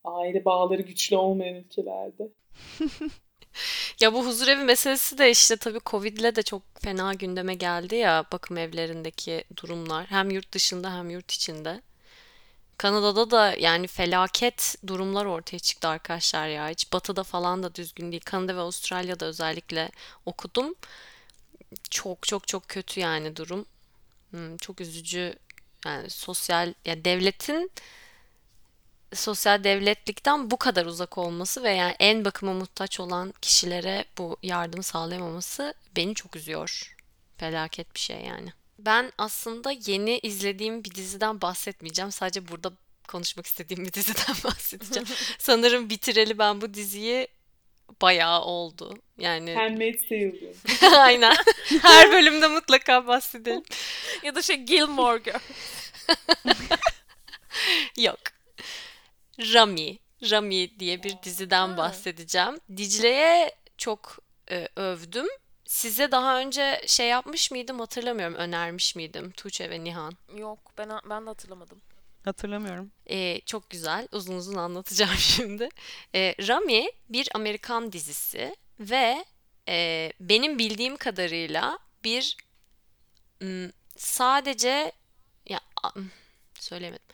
Aile 0.04 0.44
bağları 0.44 0.82
güçlü 0.82 1.16
olmayan 1.16 1.54
ülkelerde. 1.54 2.28
Ya 4.00 4.12
bu 4.12 4.26
huzurevi 4.26 4.64
meselesi 4.64 5.18
de 5.18 5.30
işte 5.30 5.56
tabii 5.56 5.80
Covid'le 5.86 6.36
de 6.36 6.42
çok 6.42 6.62
fena 6.82 7.14
gündeme 7.14 7.54
geldi 7.54 7.94
ya 7.96 8.24
bakım 8.32 8.56
evlerindeki 8.56 9.44
durumlar. 9.56 10.06
Hem 10.06 10.30
yurt 10.30 10.52
dışında 10.52 10.94
hem 10.94 11.10
yurt 11.10 11.32
içinde. 11.32 11.82
Kanada'da 12.78 13.30
da 13.30 13.54
yani 13.58 13.86
felaket 13.86 14.76
durumlar 14.86 15.26
ortaya 15.26 15.58
çıktı 15.58 15.88
arkadaşlar 15.88 16.48
ya. 16.48 16.68
Hiç 16.68 16.92
batıda 16.92 17.22
falan 17.24 17.62
da 17.62 17.74
düzgün 17.74 18.12
değil. 18.12 18.22
Kanada 18.26 18.56
ve 18.56 18.60
Avustralya'da 18.60 19.26
özellikle 19.26 19.90
okudum. 20.26 20.74
Çok 21.90 22.22
çok 22.28 22.48
çok 22.48 22.68
kötü 22.68 23.00
yani 23.00 23.36
durum. 23.36 23.66
Hmm, 24.30 24.56
çok 24.56 24.80
üzücü. 24.80 25.34
Yani 25.86 26.10
sosyal 26.10 26.74
ya 26.84 27.04
devletin 27.04 27.70
sosyal 29.14 29.64
devletlikten 29.64 30.50
bu 30.50 30.56
kadar 30.56 30.86
uzak 30.86 31.18
olması 31.18 31.62
ve 31.62 31.70
yani 31.70 31.94
en 31.98 32.24
bakıma 32.24 32.52
muhtaç 32.52 33.00
olan 33.00 33.34
kişilere 33.42 34.04
bu 34.18 34.36
yardımı 34.42 34.82
sağlayamaması 34.82 35.74
beni 35.96 36.14
çok 36.14 36.36
üzüyor. 36.36 36.94
Felaket 37.38 37.94
bir 37.94 38.00
şey 38.00 38.16
yani. 38.16 38.52
Ben 38.78 39.12
aslında 39.18 39.72
yeni 39.86 40.18
izlediğim 40.18 40.84
bir 40.84 40.94
diziden 40.94 41.40
bahsetmeyeceğim. 41.40 42.12
Sadece 42.12 42.48
burada 42.48 42.72
konuşmak 43.08 43.46
istediğim 43.46 43.84
bir 43.84 43.92
diziden 43.92 44.34
bahsedeceğim. 44.44 45.08
Sanırım 45.38 45.90
bitireli 45.90 46.38
ben 46.38 46.60
bu 46.60 46.74
diziyi 46.74 47.28
bayağı 48.02 48.40
oldu. 48.40 48.94
Yani 49.18 49.54
Handmaid's 49.54 50.08
Tale 50.08 50.40
diyor. 50.40 50.54
aynen. 50.98 51.36
Her 51.82 52.12
bölümde 52.12 52.48
mutlaka 52.48 53.06
bahsedelim. 53.06 53.62
Ya 54.22 54.34
da 54.34 54.42
şey 54.42 54.56
Gilmore 54.56 55.18
Girls. 55.18 55.42
Yok. 57.96 58.18
Rami. 59.38 59.98
Rami 60.30 60.78
diye 60.80 61.02
bir 61.02 61.22
diziden 61.22 61.76
bahsedeceğim. 61.76 62.60
Dicle'ye 62.76 63.54
çok 63.78 64.18
e, 64.50 64.68
övdüm. 64.76 65.26
Size 65.64 66.10
daha 66.12 66.38
önce 66.40 66.82
şey 66.86 67.08
yapmış 67.08 67.50
mıydım 67.50 67.78
hatırlamıyorum. 67.80 68.34
Önermiş 68.34 68.96
miydim 68.96 69.30
Tuğçe 69.30 69.70
ve 69.70 69.84
Nihan. 69.84 70.16
Yok 70.36 70.58
ben 70.78 70.88
ben 71.10 71.22
de 71.26 71.30
hatırlamadım. 71.30 71.80
Hatırlamıyorum. 72.24 72.90
E, 73.06 73.40
çok 73.40 73.70
güzel. 73.70 74.08
Uzun 74.12 74.34
uzun 74.36 74.54
anlatacağım 74.54 75.14
şimdi. 75.18 75.68
E, 76.14 76.34
Rami 76.48 76.86
bir 77.08 77.28
Amerikan 77.34 77.92
dizisi 77.92 78.56
ve 78.80 79.24
e, 79.68 80.12
benim 80.20 80.58
bildiğim 80.58 80.96
kadarıyla 80.96 81.78
bir 82.04 82.36
m, 83.40 83.70
sadece 83.96 84.92
ya 85.46 85.60
a- 85.82 85.98
m, 86.00 86.04
söylemedim. 86.60 87.04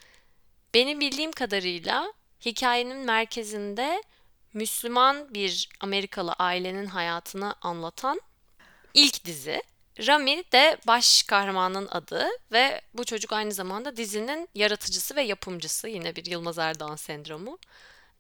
Benim 0.75 1.01
bildiğim 1.01 1.33
kadarıyla 1.33 2.13
hikayenin 2.45 2.99
merkezinde 2.99 4.03
Müslüman 4.55 5.35
bir 5.35 5.69
Amerikalı 5.81 6.33
ailenin 6.33 6.87
hayatını 6.87 7.55
anlatan 7.63 8.21
ilk 8.95 9.25
dizi. 9.25 9.63
Rami 10.07 10.45
de 10.53 10.79
baş 10.87 11.23
kahramanın 11.23 11.89
adı 11.91 12.27
ve 12.53 12.81
bu 12.95 13.05
çocuk 13.05 13.33
aynı 13.33 13.53
zamanda 13.53 13.97
dizinin 13.97 14.49
yaratıcısı 14.55 15.17
ve 15.17 15.23
yapımcısı. 15.23 15.89
Yine 15.89 16.17
bir 16.17 16.27
Yılmaz 16.27 16.59
Erdoğan 16.59 16.97
sendromu. 16.97 17.59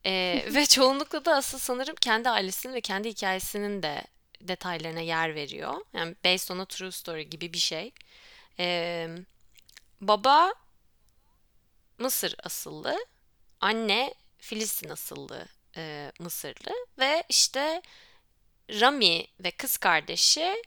Ee, 0.06 0.44
ve 0.54 0.66
çoğunlukla 0.66 1.24
da 1.24 1.36
asıl 1.36 1.58
sanırım 1.58 1.94
kendi 2.00 2.28
ailesinin 2.30 2.74
ve 2.74 2.80
kendi 2.80 3.08
hikayesinin 3.08 3.82
de 3.82 4.02
detaylarına 4.40 5.00
yer 5.00 5.34
veriyor. 5.34 5.74
Yani 5.92 6.14
based 6.24 6.54
on 6.54 6.58
a 6.58 6.64
true 6.64 6.90
story 6.90 7.30
gibi 7.30 7.52
bir 7.52 7.58
şey. 7.58 7.92
Ee, 8.58 9.08
baba 10.00 10.54
Mısır 11.98 12.34
asıllı, 12.42 13.06
anne 13.60 14.14
Filistin 14.38 14.88
asıllı 14.88 15.46
e, 15.76 16.12
Mısırlı 16.18 16.72
ve 16.98 17.24
işte 17.28 17.82
Rami 18.70 19.26
ve 19.40 19.50
kız 19.50 19.76
kardeşi 19.76 20.62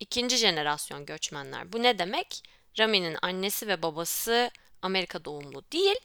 ikinci 0.00 0.36
jenerasyon 0.36 1.06
göçmenler. 1.06 1.72
Bu 1.72 1.82
ne 1.82 1.98
demek? 1.98 2.42
Rami'nin 2.78 3.16
annesi 3.22 3.68
ve 3.68 3.82
babası 3.82 4.50
Amerika 4.82 5.24
doğumlu 5.24 5.64
değil 5.72 5.96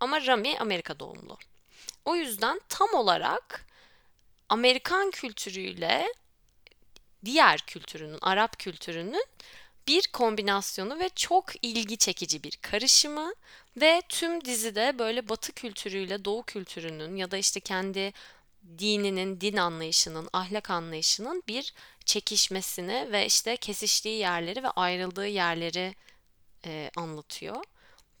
ama 0.00 0.26
Rami 0.26 0.58
Amerika 0.58 1.00
doğumlu. 1.00 1.38
O 2.04 2.14
yüzden 2.16 2.60
tam 2.68 2.94
olarak 2.94 3.66
Amerikan 4.48 5.10
kültürüyle 5.10 6.12
diğer 7.24 7.58
kültürünün, 7.58 8.18
Arap 8.22 8.58
kültürünün 8.58 9.26
bir 9.90 10.06
kombinasyonu 10.06 10.98
ve 10.98 11.08
çok 11.08 11.64
ilgi 11.64 11.96
çekici 11.96 12.42
bir 12.42 12.56
karışımı 12.56 13.34
ve 13.76 14.02
tüm 14.08 14.44
dizide 14.44 14.98
böyle 14.98 15.28
Batı 15.28 15.52
kültürüyle 15.52 16.24
Doğu 16.24 16.42
kültürünün 16.42 17.16
ya 17.16 17.30
da 17.30 17.36
işte 17.36 17.60
kendi 17.60 18.12
dininin, 18.78 19.40
din 19.40 19.56
anlayışının, 19.56 20.28
ahlak 20.32 20.70
anlayışının 20.70 21.42
bir 21.48 21.74
çekişmesini 22.04 23.12
ve 23.12 23.26
işte 23.26 23.56
kesiştiği 23.56 24.18
yerleri 24.18 24.62
ve 24.62 24.70
ayrıldığı 24.70 25.26
yerleri 25.26 25.94
e, 26.66 26.90
anlatıyor. 26.96 27.64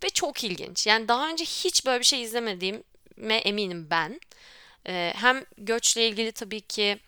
Ve 0.04 0.08
çok 0.08 0.44
ilginç. 0.44 0.86
Yani 0.86 1.08
daha 1.08 1.28
önce 1.28 1.44
hiç 1.44 1.86
böyle 1.86 2.00
bir 2.00 2.04
şey 2.04 2.22
izlemediğime 2.22 3.36
eminim 3.36 3.86
ben. 3.90 4.20
E, 4.86 5.12
hem 5.16 5.44
göçle 5.58 6.08
ilgili 6.08 6.32
tabii 6.32 6.60
ki 6.60 6.98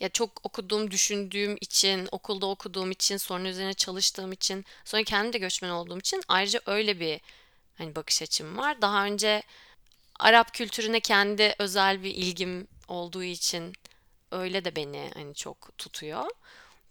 ya 0.00 0.08
çok 0.08 0.46
okuduğum, 0.46 0.90
düşündüğüm 0.90 1.56
için, 1.60 2.08
okulda 2.12 2.46
okuduğum 2.46 2.90
için, 2.90 3.16
sonra 3.16 3.48
üzerine 3.48 3.74
çalıştığım 3.74 4.32
için, 4.32 4.64
sonra 4.84 5.02
kendim 5.02 5.32
de 5.32 5.38
göçmen 5.38 5.70
olduğum 5.70 5.98
için 5.98 6.22
ayrıca 6.28 6.60
öyle 6.66 7.00
bir 7.00 7.20
hani 7.78 7.96
bakış 7.96 8.22
açım 8.22 8.56
var. 8.58 8.82
Daha 8.82 9.04
önce 9.04 9.42
Arap 10.18 10.54
kültürüne 10.54 11.00
kendi 11.00 11.54
özel 11.58 12.02
bir 12.02 12.14
ilgim 12.14 12.68
olduğu 12.88 13.22
için 13.22 13.72
öyle 14.30 14.64
de 14.64 14.76
beni 14.76 15.10
hani 15.14 15.34
çok 15.34 15.78
tutuyor. 15.78 16.30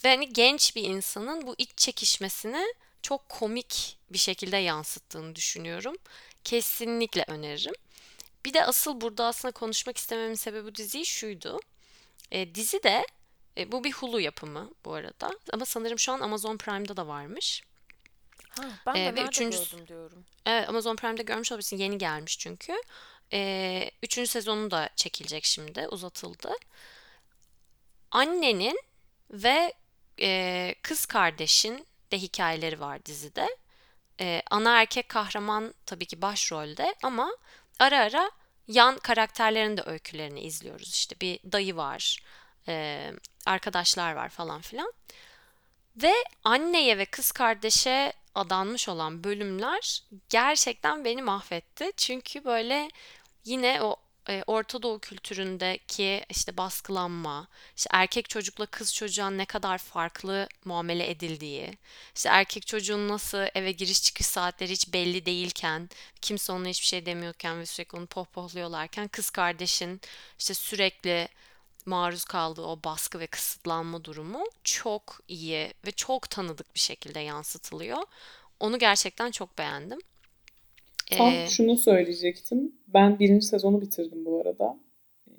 Ve 0.05 0.09
hani 0.09 0.33
genç 0.33 0.75
bir 0.75 0.83
insanın 0.83 1.47
bu 1.47 1.55
iç 1.57 1.69
çekişmesini 1.77 2.73
çok 3.01 3.29
komik 3.29 3.97
bir 4.09 4.17
şekilde 4.17 4.57
yansıttığını 4.57 5.35
düşünüyorum. 5.35 5.95
Kesinlikle 6.43 7.25
öneririm. 7.27 7.73
Bir 8.45 8.53
de 8.53 8.65
asıl 8.65 9.01
burada 9.01 9.25
aslında 9.25 9.51
konuşmak 9.51 9.97
istememin 9.97 10.35
sebebi 10.35 10.75
diziyi 10.75 11.05
şuydu. 11.05 11.59
E, 12.31 12.55
dizi 12.55 12.83
de 12.83 13.05
e, 13.57 13.71
bu 13.71 13.83
bir 13.83 13.91
Hulu 13.91 14.19
yapımı 14.19 14.71
bu 14.85 14.93
arada 14.93 15.29
ama 15.53 15.65
sanırım 15.65 15.99
şu 15.99 16.11
an 16.11 16.19
Amazon 16.19 16.57
Prime'da 16.57 16.97
da 16.97 17.07
varmış. 17.07 17.63
Ha, 18.49 18.63
ben 18.85 18.95
de 18.95 19.05
E, 19.07 19.15
ve 19.15 19.21
üçüncüsü 19.21 19.71
gördüm 19.71 19.87
diyorum. 19.87 20.25
evet 20.45 20.69
Amazon 20.69 20.95
Prime'da 20.95 21.21
görmüş 21.21 21.51
olabilirsin 21.51 21.77
yeni 21.77 21.97
gelmiş 21.97 22.39
çünkü. 22.39 22.73
E, 23.33 23.91
üçüncü 24.03 24.27
sezonu 24.27 24.71
da 24.71 24.89
çekilecek 24.95 25.45
şimdi 25.45 25.87
uzatıldı. 25.87 26.51
Annenin 28.11 28.79
ve 29.31 29.73
e, 30.21 30.75
kız 30.81 31.05
kardeşin 31.05 31.85
de 32.11 32.17
hikayeleri 32.17 32.79
var 32.79 33.05
dizide. 33.05 33.47
E, 34.21 34.41
ana 34.51 34.79
erkek 34.81 35.09
kahraman 35.09 35.73
tabii 35.85 36.05
ki 36.05 36.21
başrolde 36.21 36.95
ama 37.03 37.31
ara 37.79 37.99
ara 37.99 38.31
yan 38.69 38.97
karakterlerin 38.97 39.77
de 39.77 39.83
öykülerini 39.85 40.41
izliyoruz. 40.41 40.89
İşte 40.89 41.15
bir 41.21 41.39
dayı 41.51 41.75
var, 41.75 42.23
e, 42.67 43.05
arkadaşlar 43.45 44.13
var 44.13 44.29
falan 44.29 44.61
filan. 44.61 44.93
Ve 45.95 46.13
anneye 46.43 46.97
ve 46.97 47.05
kız 47.05 47.31
kardeşe 47.31 48.13
adanmış 48.35 48.89
olan 48.89 49.23
bölümler 49.23 50.03
gerçekten 50.29 51.05
beni 51.05 51.21
mahvetti. 51.21 51.91
Çünkü 51.97 52.45
böyle 52.45 52.89
yine 53.45 53.81
o 53.81 53.95
e, 54.29 54.43
Orta 54.47 54.81
Doğu 54.83 54.99
kültüründeki 54.99 56.25
işte 56.29 56.57
baskılanma, 56.57 57.47
işte 57.77 57.89
erkek 57.93 58.29
çocukla 58.29 58.65
kız 58.65 58.93
çocuğa 58.95 59.29
ne 59.29 59.45
kadar 59.45 59.77
farklı 59.77 60.47
muamele 60.65 61.09
edildiği, 61.09 61.77
işte 62.15 62.29
erkek 62.29 62.67
çocuğun 62.67 63.07
nasıl 63.07 63.45
eve 63.55 63.71
giriş 63.71 64.03
çıkış 64.03 64.25
saatleri 64.25 64.71
hiç 64.71 64.93
belli 64.93 65.25
değilken, 65.25 65.89
kimse 66.21 66.51
ona 66.51 66.67
hiçbir 66.67 66.87
şey 66.87 67.05
demiyorken 67.05 67.59
ve 67.59 67.65
sürekli 67.65 67.97
onu 67.97 68.07
pohpohluyorlarken 68.07 69.07
kız 69.07 69.29
kardeşin 69.29 70.01
işte 70.39 70.53
sürekli 70.53 71.27
maruz 71.85 72.25
kaldığı 72.25 72.61
o 72.61 72.79
baskı 72.83 73.19
ve 73.19 73.27
kısıtlanma 73.27 74.03
durumu 74.03 74.45
çok 74.63 75.21
iyi 75.27 75.73
ve 75.85 75.91
çok 75.91 76.29
tanıdık 76.29 76.75
bir 76.75 76.79
şekilde 76.79 77.19
yansıtılıyor. 77.19 78.03
Onu 78.59 78.79
gerçekten 78.79 79.31
çok 79.31 79.57
beğendim. 79.57 79.99
Tam 81.17 81.33
Ee, 81.33 81.47
şunu 81.47 81.77
söyleyecektim. 81.77 82.75
Ben 82.87 83.19
birinci 83.19 83.45
sezonu 83.45 83.81
bitirdim 83.81 84.25
bu 84.25 84.41
arada. 84.41 84.79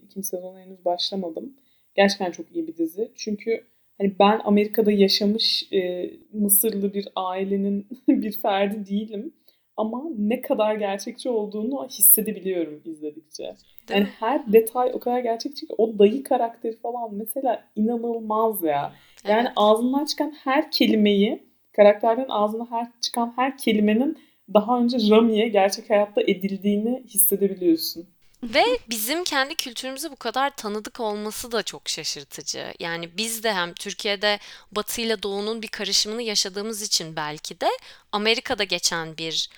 İkinci 0.03 0.27
sezonu 0.27 0.59
henüz 0.59 0.85
başlamadım. 0.85 1.57
Gerçekten 1.95 2.31
çok 2.31 2.57
iyi 2.57 2.67
bir 2.67 2.77
dizi. 2.77 3.13
Çünkü 3.15 3.65
hani 3.99 4.19
ben 4.19 4.41
Amerika'da 4.45 4.93
yaşamış 4.93 5.73
e, 5.73 6.11
Mısırlı 6.33 6.95
bir 6.95 7.09
ailenin 7.17 7.87
bir 8.09 8.33
ferdi 8.33 8.87
değilim. 8.91 9.35
Ama 9.77 10.03
ne 10.19 10.41
kadar 10.41 10.75
gerçekçi 10.75 11.29
olduğunu 11.29 11.87
hissedebiliyorum 11.89 12.83
izledikçe. 12.85 13.55
Yani 13.91 14.05
her 14.21 14.53
detay 14.53 14.91
o 14.95 15.01
kadar 15.01 15.19
gerçekçi 15.21 15.67
ki 15.67 15.75
o 15.79 15.99
dayı 15.99 16.23
karakteri 16.25 16.77
falan 16.77 17.15
mesela 17.15 17.65
inanılmaz 17.77 18.63
ya. 18.63 18.93
Yani 19.29 19.43
Evet. 19.47 19.53
ağzından 19.57 20.05
çıkan 20.05 20.31
her 20.45 20.71
kelimeyi, 20.71 21.43
karakterlerin 21.73 22.29
ağzına 22.29 22.71
her 22.71 22.87
çıkan 23.01 23.33
her 23.37 23.59
kelimenin 23.59 24.19
daha 24.55 24.79
önce 24.79 25.11
Rami'ye 25.11 25.49
gerçek 25.49 25.91
hayatta 25.91 26.21
edildiğini 26.21 27.05
hissedebiliyorsun. 27.09 28.07
Ve 28.43 28.65
bizim 28.91 29.25
kendi 29.25 29.55
kültürümüze 29.55 30.11
bu 30.11 30.17
kadar 30.17 30.57
tanıdık 30.57 31.01
olması 31.01 31.53
da 31.53 31.63
çok 31.63 31.89
şaşırtıcı. 31.89 32.75
Yani 32.79 33.17
biz 33.17 33.43
de 33.43 33.53
hem 33.53 33.75
Türkiye'de 33.75 34.39
Batı 34.73 35.01
ile 35.01 35.23
Doğu'nun 35.23 35.63
bir 35.63 35.69
karışımını 35.69 36.23
yaşadığımız 36.23 36.83
için 36.83 37.17
belki 37.17 37.61
de 37.61 37.69
Amerika'da 38.13 38.65
geçen 38.65 39.17
bir 39.17 39.51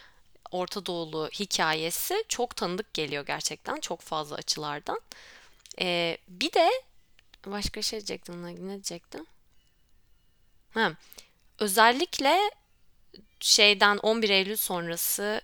Orta 0.51 0.87
Doğulu 0.87 1.29
hikayesi 1.41 2.25
çok 2.29 2.57
tanıdık 2.57 2.95
geliyor 2.95 3.27
gerçekten 3.27 3.81
çok 3.81 4.01
fazla 4.01 4.37
açılardan. 4.37 5.01
Ee, 5.81 6.19
bir 6.29 6.53
de 6.53 6.71
başka 7.47 7.83
şey 7.83 7.99
diyecektim 7.99 8.43
ne 8.43 8.57
diyecektim? 8.57 9.27
Ha, 10.75 10.93
özellikle 11.59 12.39
şeyden 13.43 13.97
11 13.97 14.31
Eylül 14.31 14.57
sonrası 14.57 15.41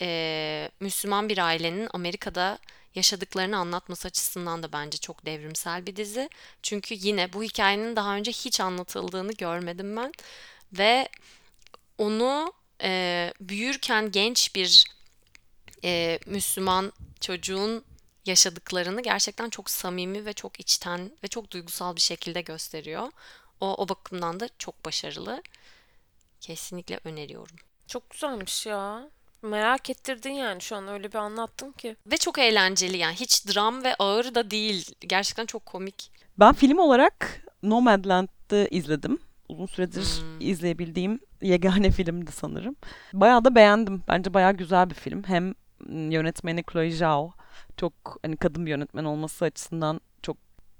e, 0.00 0.70
Müslüman 0.80 1.28
bir 1.28 1.38
ailenin 1.38 1.88
Amerika'da 1.92 2.58
yaşadıklarını 2.94 3.56
anlatması 3.56 4.08
açısından 4.08 4.62
da 4.62 4.72
bence 4.72 4.98
çok 4.98 5.26
devrimsel 5.26 5.86
bir 5.86 5.96
dizi. 5.96 6.28
Çünkü 6.62 6.94
yine 6.98 7.32
bu 7.32 7.42
hikayenin 7.42 7.96
daha 7.96 8.16
önce 8.16 8.32
hiç 8.32 8.60
anlatıldığını 8.60 9.32
görmedim 9.32 9.96
ben 9.96 10.12
ve 10.72 11.08
onu 11.98 12.52
e, 12.82 13.32
büyürken 13.40 14.10
genç 14.12 14.54
bir 14.54 14.84
e, 15.84 16.18
Müslüman 16.26 16.92
çocuğun 17.20 17.84
yaşadıklarını 18.26 19.02
gerçekten 19.02 19.50
çok 19.50 19.70
samimi 19.70 20.24
ve 20.26 20.32
çok 20.32 20.60
içten 20.60 21.10
ve 21.24 21.28
çok 21.28 21.50
duygusal 21.50 21.96
bir 21.96 22.00
şekilde 22.00 22.40
gösteriyor. 22.40 23.12
O, 23.60 23.74
o 23.74 23.88
bakımdan 23.88 24.40
da 24.40 24.48
çok 24.58 24.84
başarılı. 24.84 25.42
Kesinlikle 26.40 27.00
öneriyorum. 27.04 27.56
Çok 27.86 28.10
güzelmiş 28.10 28.66
ya. 28.66 29.10
Merak 29.42 29.90
ettirdin 29.90 30.30
yani 30.30 30.60
şu 30.60 30.76
an 30.76 30.88
öyle 30.88 31.12
bir 31.12 31.18
anlattın 31.18 31.72
ki. 31.72 31.96
Ve 32.06 32.16
çok 32.16 32.38
eğlenceli 32.38 32.96
yani 32.96 33.14
hiç 33.14 33.46
dram 33.46 33.84
ve 33.84 33.94
ağır 33.98 34.34
da 34.34 34.50
değil. 34.50 34.94
Gerçekten 35.00 35.46
çok 35.46 35.66
komik. 35.66 36.12
Ben 36.38 36.52
film 36.54 36.78
olarak 36.78 37.42
Nomadland'ı 37.62 38.68
izledim. 38.70 39.18
Uzun 39.48 39.66
süredir 39.66 40.20
Hmm. 40.20 40.40
izleyebildiğim 40.40 41.20
yegane 41.42 41.90
filmdi 41.90 42.32
sanırım. 42.32 42.76
Bayağı 43.12 43.44
da 43.44 43.54
beğendim. 43.54 44.02
Bence 44.08 44.34
bayağı 44.34 44.52
güzel 44.52 44.90
bir 44.90 44.94
film. 44.94 45.22
Hem 45.24 45.54
yönetmeni 46.10 46.64
Chloe 46.72 46.90
Zhao 46.90 47.32
çok 47.76 47.92
hani 48.22 48.36
kadın 48.36 48.66
bir 48.66 48.70
yönetmen 48.70 49.04
olması 49.04 49.44
açısından 49.44 50.00
çok 50.22 50.36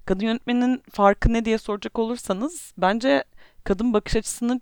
Kadın 0.06 0.24
yönetmenin 0.24 0.82
farkı 0.92 1.32
ne 1.32 1.44
diye 1.44 1.58
soracak 1.58 1.98
olursanız 1.98 2.72
bence 2.78 3.24
kadın 3.64 3.92
bakış 3.92 4.16
açısını 4.16 4.60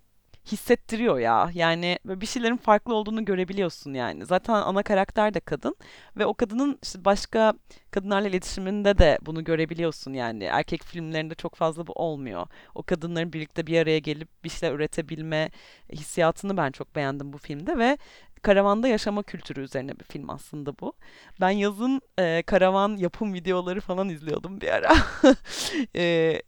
hissettiriyor 0.52 1.18
ya. 1.18 1.50
Yani 1.54 1.98
bir 2.04 2.26
şeylerin 2.26 2.56
farklı 2.56 2.94
olduğunu 2.94 3.24
görebiliyorsun 3.24 3.94
yani. 3.94 4.26
Zaten 4.26 4.54
ana 4.54 4.82
karakter 4.82 5.34
de 5.34 5.40
kadın 5.40 5.76
ve 6.16 6.26
o 6.26 6.34
kadının 6.34 6.78
işte 6.82 7.04
başka 7.04 7.54
kadınlarla 7.90 8.28
iletişiminde 8.28 8.98
de 8.98 9.18
bunu 9.22 9.44
görebiliyorsun 9.44 10.12
yani. 10.12 10.44
Erkek 10.44 10.84
filmlerinde 10.84 11.34
çok 11.34 11.54
fazla 11.54 11.86
bu 11.86 11.92
olmuyor. 11.92 12.46
O 12.74 12.82
kadınların 12.82 13.32
birlikte 13.32 13.66
bir 13.66 13.80
araya 13.80 13.98
gelip 13.98 14.28
bir 14.44 14.48
şeyler 14.48 14.74
üretebilme 14.74 15.50
hissiyatını 15.92 16.56
ben 16.56 16.70
çok 16.72 16.96
beğendim 16.96 17.32
bu 17.32 17.38
filmde 17.38 17.78
ve 17.78 17.98
karavanda 18.42 18.88
yaşama 18.88 19.22
kültürü 19.22 19.60
üzerine 19.60 19.98
bir 20.00 20.04
film 20.04 20.30
aslında 20.30 20.78
bu. 20.78 20.92
Ben 21.40 21.50
yazın 21.50 22.00
e, 22.18 22.42
karavan 22.42 22.96
yapım 22.96 23.34
videoları 23.34 23.80
falan 23.80 24.08
izliyordum 24.08 24.60
bir 24.60 24.68
ara. 24.68 24.94
e, 25.96 26.42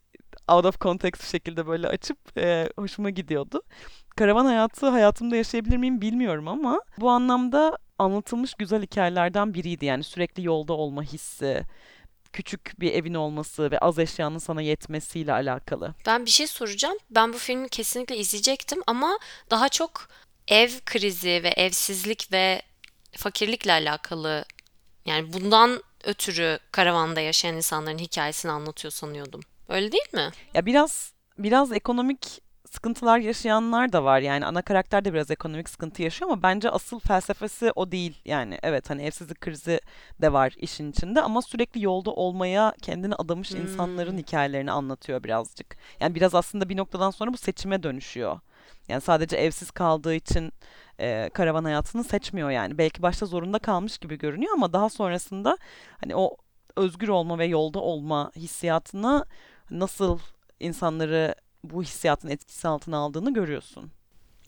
out 0.49 0.65
of 0.65 0.81
context 0.81 1.23
bir 1.23 1.29
şekilde 1.29 1.67
böyle 1.67 1.89
açıp 1.89 2.19
e, 2.39 2.69
hoşuma 2.79 3.11
gidiyordu. 3.11 3.63
Karavan 4.17 4.47
hayatı 4.47 4.89
hayatımda 4.89 5.37
yaşayabilir 5.37 5.77
miyim 5.77 6.01
bilmiyorum 6.01 6.49
ama 6.49 6.81
bu 6.99 7.11
anlamda 7.11 7.79
anlatılmış 7.99 8.55
güzel 8.55 8.83
hikayelerden 8.83 9.55
biriydi. 9.55 9.85
Yani 9.85 10.05
sürekli 10.05 10.45
yolda 10.45 10.73
olma 10.73 11.03
hissi, 11.03 11.65
küçük 12.33 12.81
bir 12.81 12.93
evin 12.93 13.15
olması 13.15 13.71
ve 13.71 13.79
az 13.79 13.99
eşyanın 13.99 14.39
sana 14.39 14.63
yetmesiyle 14.63 15.33
alakalı. 15.33 15.95
Ben 16.07 16.27
bir 16.27 16.31
şey 16.31 16.47
soracağım. 16.47 16.97
Ben 17.11 17.33
bu 17.33 17.39
filmi 17.39 17.69
kesinlikle 17.69 18.17
izleyecektim 18.17 18.83
ama 18.87 19.19
daha 19.51 19.69
çok 19.69 20.09
ev 20.49 20.71
krizi 20.87 21.41
ve 21.43 21.49
evsizlik 21.49 22.33
ve 22.33 22.63
fakirlikle 23.13 23.73
alakalı 23.73 24.45
yani 25.07 25.33
bundan 25.33 25.83
ötürü 26.05 26.59
karavanda 26.73 27.21
yaşayan 27.21 27.57
insanların 27.57 27.99
hikayesini 27.99 28.53
anlatıyor 28.53 28.93
sanıyordum. 28.93 29.41
Öyle 29.69 29.93
değil 29.93 30.15
mi? 30.15 30.31
Ya 30.55 30.67
biraz 30.67 31.13
biraz 31.39 31.73
ekonomik 31.73 32.41
sıkıntılar 32.71 33.19
yaşayanlar 33.19 33.93
da 33.93 34.05
var. 34.05 34.21
Yani 34.21 34.47
ana 34.47 34.63
karakter 34.63 35.05
de 35.05 35.13
biraz 35.13 35.31
ekonomik 35.31 35.69
sıkıntı 35.69 36.03
yaşıyor 36.03 36.31
ama 36.31 36.43
bence 36.43 36.71
asıl 36.71 36.99
felsefesi 37.01 37.73
o 37.77 37.93
değil. 37.93 38.23
Yani 38.25 38.59
evet 38.63 38.91
hani 38.91 39.03
evsizlik 39.03 39.41
krizi 39.41 39.81
de 40.21 40.33
var 40.33 40.55
işin 40.57 40.91
içinde 40.91 41.23
ama 41.23 41.43
sürekli 41.43 41.85
yolda 41.85 42.11
olmaya 42.11 42.75
kendini 42.83 43.15
adamış 43.15 43.55
Hmm. 43.55 43.61
insanların 43.63 44.19
hikayelerini 44.19 44.73
anlatıyor 44.73 45.25
birazcık. 45.25 45.77
Yani 46.01 46.15
biraz 46.15 46.35
aslında 46.35 46.69
bir 46.69 46.77
noktadan 46.77 47.11
sonra 47.11 47.33
bu 47.33 47.37
seçime 47.37 47.83
dönüşüyor. 47.83 48.41
Yani 48.89 49.01
sadece 49.01 49.37
evsiz 49.37 49.71
kaldığı 49.71 50.15
için 50.15 50.53
e, 51.01 51.31
karavan 51.35 51.65
hayatını 51.65 52.05
seçmiyor 52.05 52.51
yani. 52.51 52.79
Belki 52.79 53.03
başta 53.03 53.27
zorunda 53.27 53.59
kalmış 53.59 53.99
gibi 53.99 54.19
görünüyor 54.19 54.53
ama 54.55 54.73
daha 54.73 54.89
sonrasında 54.89 55.59
hani 56.01 56.17
o 56.17 56.37
özgür 56.77 57.09
olma 57.09 57.39
ve 57.39 57.47
yolda 57.47 57.79
olma 57.81 58.33
hissiyatına 58.37 59.25
nasıl 59.71 60.19
insanları 60.61 61.35
bu 61.65 61.83
hissiyatın 61.83 62.29
etkisi 62.29 62.69
altına 62.69 62.97
aldığını 62.97 63.35
görüyorsun. 63.35 63.91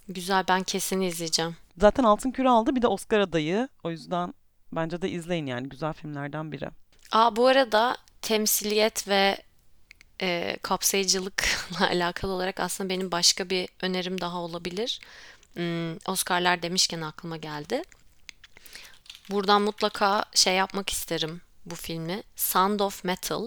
Güzel 0.09 0.45
ben 0.49 0.63
kesin 0.63 1.01
izleyeceğim. 1.01 1.57
Zaten 1.79 2.05
Altın 2.05 2.31
Küre 2.31 2.49
aldı 2.49 2.77
bir 2.77 2.83
de 2.83 2.87
Oscar 2.87 3.21
adayı. 3.21 3.69
O 3.85 3.91
yüzden 3.91 4.35
bence 4.73 5.03
de 5.03 5.11
izleyin 5.11 5.47
yani 5.47 5.69
güzel 5.69 5.93
filmlerden 5.93 6.53
biri. 6.53 6.69
Aa 7.13 7.37
bu 7.37 7.47
arada 7.47 7.97
temsiliyet 8.23 9.09
ve 9.09 9.43
e, 10.23 10.57
kapsayıcılıkla 10.63 11.87
alakalı 11.89 12.33
olarak 12.33 12.61
aslında 12.61 12.91
benim 12.91 13.13
başka 13.13 13.51
bir 13.51 13.69
önerim 13.83 14.21
daha 14.21 14.39
olabilir. 14.39 15.01
Hmm, 15.55 15.97
Oscar'lar 16.13 16.63
demişken 16.63 17.01
aklıma 17.01 17.37
geldi. 17.37 17.83
Buradan 19.31 19.63
mutlaka 19.63 20.25
şey 20.35 20.55
yapmak 20.55 20.91
isterim 20.91 21.41
bu 21.67 21.75
filmi. 21.75 22.23
Sound 22.37 22.81
of 22.81 23.05
Metal. 23.05 23.47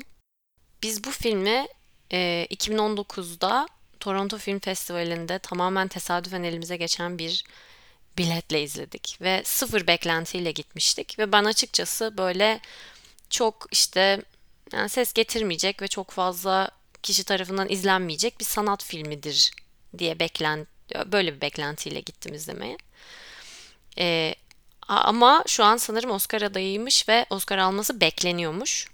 Biz 0.84 1.04
bu 1.04 1.12
filmi 1.12 1.68
e, 2.12 2.48
2019'da 2.52 3.68
Toronto 4.00 4.38
Film 4.38 4.60
Festivali'nde 4.60 5.40
tamamen 5.40 5.88
tesadüfen 5.88 6.44
elimize 6.44 6.78
geçen 6.78 7.18
bir 7.20 7.44
biletle 8.18 8.64
izledik 8.64 9.18
ve 9.22 9.42
sıfır 9.46 9.88
beklentiyle 9.88 10.52
gitmiştik 10.52 11.20
ve 11.20 11.32
ben 11.32 11.44
açıkçası 11.44 12.18
böyle 12.18 12.60
çok 13.30 13.68
işte 13.72 14.22
yani 14.74 14.90
ses 14.90 15.14
getirmeyecek 15.14 15.82
ve 15.82 15.88
çok 15.88 16.12
fazla 16.12 16.70
kişi 17.04 17.24
tarafından 17.24 17.70
izlenmeyecek 17.70 18.40
bir 18.40 18.46
sanat 18.46 18.84
filmidir 18.84 19.52
diye 19.98 20.20
beklen 20.20 20.68
böyle 21.06 21.36
bir 21.36 21.42
beklentiyle 21.42 22.00
gittim 22.00 22.34
izlemeye. 22.34 22.78
Ee, 23.98 24.36
ama 24.88 25.44
şu 25.48 25.64
an 25.64 25.78
sanırım 25.78 26.12
Oscar 26.12 26.42
adayıymış 26.42 27.10
ve 27.10 27.26
Oscar 27.30 27.58
alması 27.58 28.02
bekleniyormuş. 28.02 28.93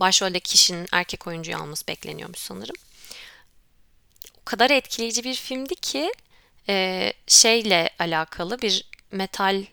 Başrolde 0.00 0.40
kişinin 0.40 0.86
erkek 0.92 1.26
oyuncuyu 1.26 1.56
alması 1.56 1.86
bekleniyormuş 1.86 2.38
sanırım. 2.38 2.76
O 4.40 4.44
kadar 4.44 4.70
etkileyici 4.70 5.24
bir 5.24 5.34
filmdi 5.34 5.74
ki 5.74 6.12
e, 6.68 7.12
şeyle 7.26 7.90
alakalı 7.98 8.62
bir 8.62 8.84
metal 9.12 9.64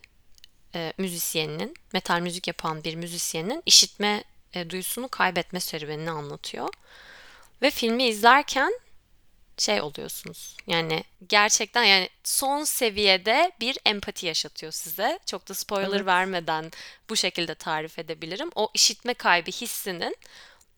e, 0.75 0.93
müzisyeninin, 0.97 1.73
metal 1.93 2.19
müzik 2.19 2.47
yapan 2.47 2.83
bir 2.83 2.95
müzisyenin 2.95 3.63
işitme 3.65 4.23
e, 4.53 4.69
duyusunu 4.69 5.07
kaybetme 5.07 5.59
serüvenini 5.59 6.11
anlatıyor. 6.11 6.69
Ve 7.61 7.71
filmi 7.71 8.03
izlerken 8.03 8.73
şey 9.57 9.81
oluyorsunuz. 9.81 10.57
Yani 10.67 11.03
gerçekten 11.29 11.83
yani 11.83 12.09
son 12.23 12.63
seviyede 12.63 13.51
bir 13.59 13.77
empati 13.85 14.25
yaşatıyor 14.25 14.71
size. 14.71 15.19
Çok 15.25 15.49
da 15.49 15.53
spoiler 15.53 15.95
Evet. 15.97 16.05
vermeden 16.05 16.71
bu 17.09 17.15
şekilde 17.15 17.55
tarif 17.55 17.99
edebilirim. 17.99 18.49
O 18.55 18.69
işitme 18.73 19.13
kaybı 19.13 19.51
hissinin 19.51 20.17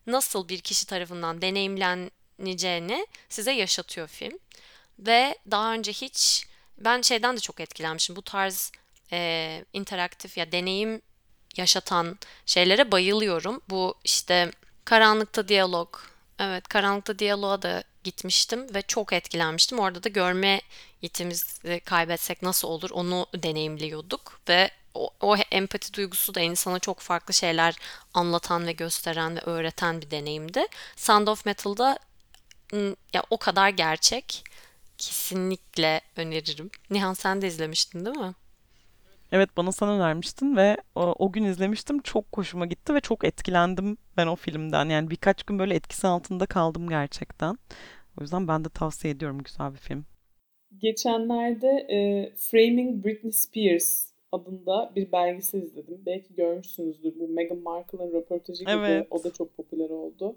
nasıl 0.06 0.48
bir 0.48 0.60
kişi 0.60 0.86
tarafından 0.86 1.42
deneyimleneceğini 1.42 3.06
size 3.28 3.52
yaşatıyor 3.52 4.08
film. 4.08 4.38
Ve 4.98 5.38
daha 5.50 5.72
önce 5.72 5.92
hiç 5.92 6.46
ben 6.78 7.02
şeyden 7.02 7.36
de 7.36 7.40
çok 7.40 7.60
etkilenmişim. 7.60 8.16
Bu 8.16 8.22
tarz 8.22 8.72
e, 9.12 9.64
interaktif 9.72 10.36
ya 10.38 10.52
deneyim 10.52 11.02
yaşatan 11.56 12.18
şeylere 12.46 12.92
bayılıyorum. 12.92 13.60
Bu 13.68 13.94
işte 14.04 14.50
Karanlıkta 14.84 15.48
Diyalog. 15.48 15.96
Evet, 16.38 16.68
Karanlıkta 16.68 17.18
Diyalog'a 17.18 17.62
da 17.62 17.84
gitmiştim 18.06 18.74
ve 18.74 18.82
çok 18.82 19.12
etkilenmiştim. 19.12 19.78
Orada 19.78 20.02
da 20.02 20.08
görme 20.08 20.60
yetimizi 21.02 21.80
kaybetsek 21.80 22.42
nasıl 22.42 22.68
olur 22.68 22.90
onu 22.90 23.26
deneyimliyorduk 23.34 24.40
ve 24.48 24.70
o, 24.94 25.10
o 25.20 25.36
empati 25.36 25.94
duygusu 25.94 26.34
da 26.34 26.40
insana 26.40 26.78
çok 26.78 27.00
farklı 27.00 27.34
şeyler 27.34 27.76
anlatan 28.14 28.66
ve 28.66 28.72
gösteren 28.72 29.36
ve 29.36 29.40
öğreten 29.40 30.02
bir 30.02 30.10
deneyimdi. 30.10 30.66
Sound 30.96 31.28
of 31.28 31.46
Metal'da 31.46 31.98
ya 33.12 33.22
o 33.30 33.38
kadar 33.38 33.68
gerçek. 33.68 34.44
Kesinlikle 34.98 36.00
öneririm. 36.16 36.70
Nihan 36.90 37.14
sen 37.14 37.42
de 37.42 37.46
izlemiştin 37.46 38.04
değil 38.04 38.16
mi? 38.16 38.34
Evet 39.32 39.56
bana 39.56 39.72
sen 39.72 39.88
önermiştin 39.88 40.56
ve 40.56 40.76
o, 40.94 41.00
o 41.18 41.32
gün 41.32 41.44
izlemiştim. 41.44 42.02
Çok 42.02 42.24
hoşuma 42.34 42.66
gitti 42.66 42.94
ve 42.94 43.00
çok 43.00 43.24
etkilendim 43.24 43.98
ben 44.16 44.26
o 44.26 44.36
filmden. 44.36 44.88
Yani 44.88 45.10
birkaç 45.10 45.42
gün 45.44 45.58
böyle 45.58 45.74
etkisi 45.74 46.06
altında 46.06 46.46
kaldım 46.46 46.88
gerçekten. 46.88 47.58
O 48.20 48.22
yüzden 48.22 48.48
ben 48.48 48.64
de 48.64 48.68
tavsiye 48.68 49.14
ediyorum 49.14 49.38
güzel 49.42 49.72
bir 49.74 49.78
film. 49.78 50.06
Geçenlerde 50.78 51.68
e, 51.68 52.32
Framing 52.36 53.04
Britney 53.04 53.32
Spears 53.32 54.12
adında 54.32 54.92
bir 54.96 55.12
belgesel 55.12 55.62
izledim. 55.62 56.02
Belki 56.06 56.34
görmüşsünüzdür. 56.34 57.18
Bu 57.20 57.28
Meghan 57.28 57.58
Markle'ın 57.58 58.12
röportajı 58.12 58.64
gibi. 58.64 59.06
Evet. 59.06 59.08
O 59.10 59.24
da 59.24 59.32
çok 59.32 59.56
popüler 59.56 59.90
oldu. 59.90 60.36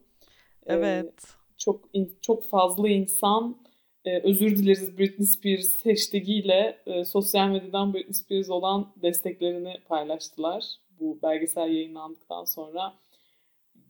E, 0.68 0.74
Evet. 0.74 1.38
çok 1.58 1.90
in- 1.94 2.18
çok 2.22 2.46
fazla 2.46 2.90
insan 2.90 3.58
e, 4.06 4.20
özür 4.20 4.58
dileriz 4.58 4.98
Britney 4.98 5.28
Spears 5.28 5.86
hashtag 5.86 6.30
ile 6.30 6.78
e, 6.86 7.06
sosyal 7.06 7.50
medyadan 7.50 7.94
Britney 7.94 8.14
Spears 8.14 8.50
olan 8.50 8.94
desteklerini 9.02 9.78
paylaştılar. 9.88 10.66
Bu 11.00 11.20
belgesel 11.24 11.70
yayınlandıktan 11.72 12.46
sonra 12.46 12.94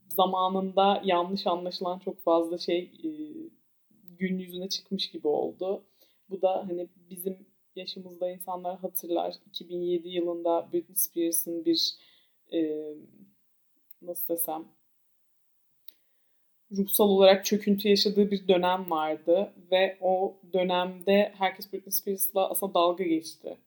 zamanında 0.08 1.02
yanlış 1.06 1.48
anlaşılan 1.48 2.00
çok 2.00 2.24
fazla 2.24 2.58
şey 2.58 2.91
e, 3.04 3.10
gün 4.17 4.39
yüzüne 4.39 4.69
çıkmış 4.69 5.12
gibi 5.12 5.28
oldu. 5.28 5.84
Bu 6.30 6.41
da 6.41 6.67
hani 6.67 6.88
bizim 7.10 7.48
yaşımızda 7.76 8.30
insanlar 8.32 8.80
hatırlar. 8.80 9.36
2007 9.48 10.10
yılında 10.10 10.69
Britney 10.74 10.95
Spears'ın 10.95 11.65
bir 11.65 11.93
e, 12.54 12.80
nasıl 14.02 14.34
desem 14.34 14.65
ruhsal 16.77 17.10
olarak 17.10 17.45
çöküntü 17.45 17.89
yaşadığı 17.89 18.32
bir 18.32 18.47
dönem 18.47 18.91
vardı 18.91 19.53
ve 19.71 19.97
o 20.01 20.34
dönemde 20.53 21.34
herkes 21.38 21.73
Britney 21.73 21.91
Spears'la 21.91 22.49
aslında 22.49 22.73
dalga 22.73 23.03
geçti. 23.03 23.58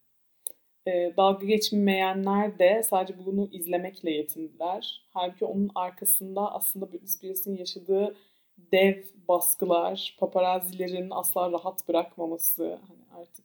E, 0.86 1.14
dalga 1.16 1.46
geçmeyenler 1.46 2.58
de 2.58 2.82
sadece 2.82 3.26
bunu 3.26 3.48
izlemekle 3.52 4.10
yetindiler. 4.10 5.02
Halbuki 5.10 5.44
onun 5.44 5.70
arkasında 5.74 6.54
aslında 6.54 6.92
Britney 6.92 7.08
Spears'ın 7.08 7.56
yaşadığı 7.56 8.16
dev 8.72 9.02
baskılar, 9.28 10.16
paparazzilerin 10.18 11.10
asla 11.10 11.52
rahat 11.52 11.88
bırakmaması, 11.88 12.78
hani 12.88 13.20
artık 13.20 13.44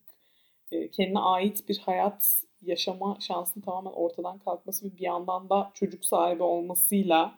e, 0.72 0.92
kendine 0.92 1.20
ait 1.20 1.70
bir 1.70 1.78
hayat 1.78 2.44
yaşama 2.62 3.18
şansının 3.20 3.66
tamamen 3.66 3.92
ortadan 3.92 4.40
kalkması 4.40 4.86
ve 4.86 4.98
bir 4.98 5.04
yandan 5.04 5.50
da 5.50 5.72
çocuk 5.74 6.06
sahibi 6.06 6.44
olmasıyla 6.44 7.34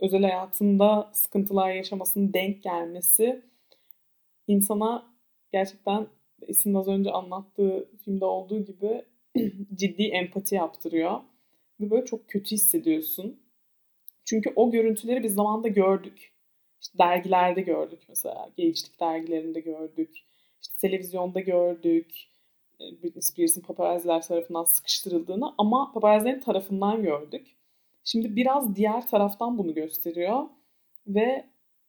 özel 0.00 0.22
hayatında 0.22 1.10
sıkıntılar 1.12 1.70
yaşamasının 1.70 2.32
denk 2.32 2.62
gelmesi 2.62 3.42
insana 4.46 5.14
gerçekten 5.52 6.06
isim 6.48 6.76
az 6.76 6.88
önce 6.88 7.10
anlattığı 7.10 7.88
filmde 8.04 8.24
olduğu 8.24 8.64
gibi 8.64 9.04
ciddi 9.74 10.02
empati 10.02 10.54
yaptırıyor. 10.54 11.20
Ve 11.80 11.90
böyle 11.90 12.04
çok 12.04 12.28
kötü 12.28 12.50
hissediyorsun. 12.50 13.40
Çünkü 14.24 14.52
o 14.56 14.70
görüntüleri 14.70 15.22
biz 15.22 15.34
zamanda 15.34 15.68
gördük. 15.68 16.32
İşte 16.80 16.98
dergilerde 16.98 17.60
gördük 17.60 18.00
mesela. 18.08 18.50
Gençlik 18.56 19.00
dergilerinde 19.00 19.60
gördük. 19.60 20.10
İşte 20.62 20.74
televizyonda 20.80 21.40
gördük. 21.40 22.28
E, 22.80 23.02
Britney 23.02 23.22
Spears'ın 23.22 23.60
paparazziler 23.60 24.22
tarafından 24.22 24.64
sıkıştırıldığını 24.64 25.54
ama 25.58 25.92
paparazzilerin 25.94 26.40
tarafından 26.40 27.02
gördük. 27.02 27.56
Şimdi 28.10 28.36
biraz 28.36 28.76
diğer 28.76 29.06
taraftan 29.06 29.58
bunu 29.58 29.74
gösteriyor 29.74 30.44
ve 31.06 31.46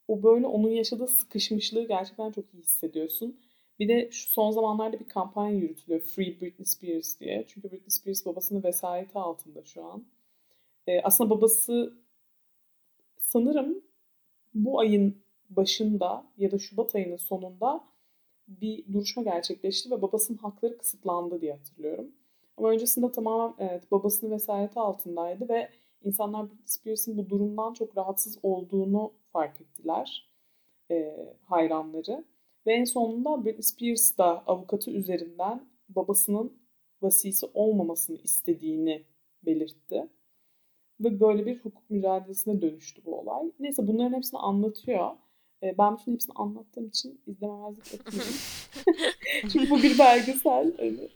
o 0.08 0.24
böyle 0.24 0.48
onun 0.48 0.70
yaşadığı 0.70 1.08
sıkışmışlığı 1.08 1.88
gerçekten 1.88 2.32
çok 2.32 2.54
iyi 2.54 2.64
hissediyorsun. 2.64 3.40
Bir 3.80 3.88
de 3.88 4.12
şu 4.12 4.30
son 4.30 4.52
zamanlarda 4.52 5.00
bir 5.00 5.08
kampanya 5.08 5.58
yürütülüyor. 5.58 6.02
Free 6.02 6.42
Britney 6.42 6.66
Spears 6.66 7.20
diye. 7.20 7.46
Çünkü 7.48 7.72
Britney 7.72 7.90
Spears 7.90 8.26
babasının 8.26 8.64
vesayeti 8.64 9.20
altında 9.20 9.64
şu 9.64 9.86
an. 9.86 10.06
Ee, 10.88 11.02
aslında 11.02 11.30
babası 11.30 11.94
sanırım 13.20 13.84
bu 14.54 14.80
ayın 14.80 15.24
başında 15.50 16.26
ya 16.38 16.52
da 16.52 16.60
Şubat 16.60 16.96
ayının 16.96 17.18
sonunda 17.18 17.84
bir 18.48 18.94
duruşma 18.94 19.24
gerçekleşti 19.24 19.92
ve 19.92 20.02
babasının 20.02 20.38
hakları 20.38 20.78
kısıtlandı 20.78 21.42
diye 21.42 21.54
hatırlıyorum. 21.54 22.12
Ama 22.58 22.70
öncesinde 22.70 23.12
tamamen 23.12 23.56
evet 23.60 23.92
babasının 23.92 24.32
vesayeti 24.32 24.80
altındaydı 24.80 25.50
ve 25.50 25.81
insanlar 26.04 26.50
Britney 26.50 26.68
Spears'ın 26.68 27.18
bu 27.18 27.30
durumdan 27.30 27.74
çok 27.74 27.98
rahatsız 27.98 28.38
olduğunu 28.44 29.14
fark 29.34 29.62
ettiler 29.62 30.30
e, 30.92 31.16
hayranları. 31.42 32.26
Ve 32.68 32.74
en 32.74 32.84
sonunda 32.84 33.46
Britney 33.46 33.64
Spears 33.64 34.18
da 34.18 34.44
avukatı 34.48 34.92
üzerinden 34.92 35.66
babasının 35.90 36.54
vasisi 37.02 37.46
olmamasını 37.54 38.18
istediğini 38.18 39.04
belirtti. 39.46 40.08
Ve 41.00 41.20
böyle 41.20 41.46
bir 41.46 41.60
hukuk 41.60 41.90
mücadelesine 41.90 42.62
dönüştü 42.62 43.02
bu 43.06 43.20
olay. 43.20 43.52
Neyse 43.60 43.88
bunların 43.88 44.18
hepsini 44.18 44.40
anlatıyor. 44.40 45.12
E, 45.64 45.78
ben 45.78 45.98
bütün 45.98 46.14
hepsini 46.14 46.34
anlattığım 46.36 46.88
için 46.88 47.22
izlememezlik 47.28 47.94
etmiyorum. 47.94 48.34
Çünkü 49.52 49.70
bu 49.70 49.78
bir 49.78 50.00
belgesel. 50.00 50.78
Hani. 50.78 51.10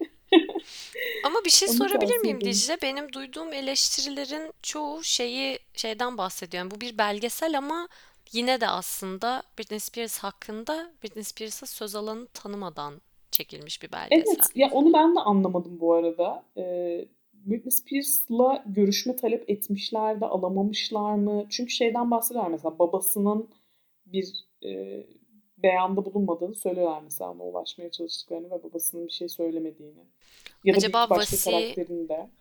Ama 1.26 1.40
bir 1.46 1.50
şey 1.50 1.70
Onu 1.70 1.76
sorabilir 1.76 2.18
miyim. 2.18 2.42
Dicle? 2.42 2.78
Benim 2.82 3.14
duyduğum 3.14 3.54
eleştirilerin 3.54 4.52
çoğu 4.62 5.04
şeyi 5.04 5.60
şeyden 5.74 6.18
bahsediyor. 6.18 6.64
Yani 6.64 6.72
bu 6.72 6.82
bir 6.82 6.98
belgesel 6.98 7.58
ama 7.58 7.88
yine 8.32 8.62
de 8.62 8.68
aslında 8.68 9.44
Britney 9.60 9.80
Spears 9.80 10.18
hakkında 10.18 10.92
Britney 11.04 11.24
Spears'a 11.24 11.66
söz 11.66 11.96
alanı 11.96 12.28
tanımadan 12.28 13.02
çekilmiş 13.32 13.84
bir 13.84 13.92
belgesel. 13.92 14.24
Evet, 14.28 14.48
ya 14.56 14.70
onu 14.72 14.94
ben 14.94 15.16
de 15.16 15.20
anlamadım 15.20 15.80
bu 15.80 15.94
arada. 15.94 16.44
Ee, 16.58 17.06
Britney 17.34 17.72
Spears'la 17.72 18.64
görüşme 18.66 19.16
talep 19.16 19.50
etmişler 19.50 20.22
de 20.22 20.26
alamamışlar 20.26 21.16
mı? 21.16 21.46
Çünkü 21.50 21.72
şeyden 21.72 22.12
bahsediyorlar 22.12 22.52
mesela 22.52 22.80
babasının 22.80 23.50
bir 24.06 24.46
e, 24.66 24.70
beyanda 25.66 26.06
bulunmadığını 26.06 26.56
söylüyorlar 26.56 27.02
mesela 27.04 27.32
ona 27.32 27.44
ulaşmaya 27.44 27.92
çalıştıklarını 27.92 28.52
ve 28.52 28.64
babasının 28.64 29.08
bir 29.08 29.14
şey 29.14 29.30
söylemediğini. 29.30 30.06
Ya 30.66 30.76
da 30.76 30.80
Acaba 30.80 31.10
başka 31.10 31.38
vasi 31.38 31.40
karakterin 31.40 32.10
de. 32.10 32.32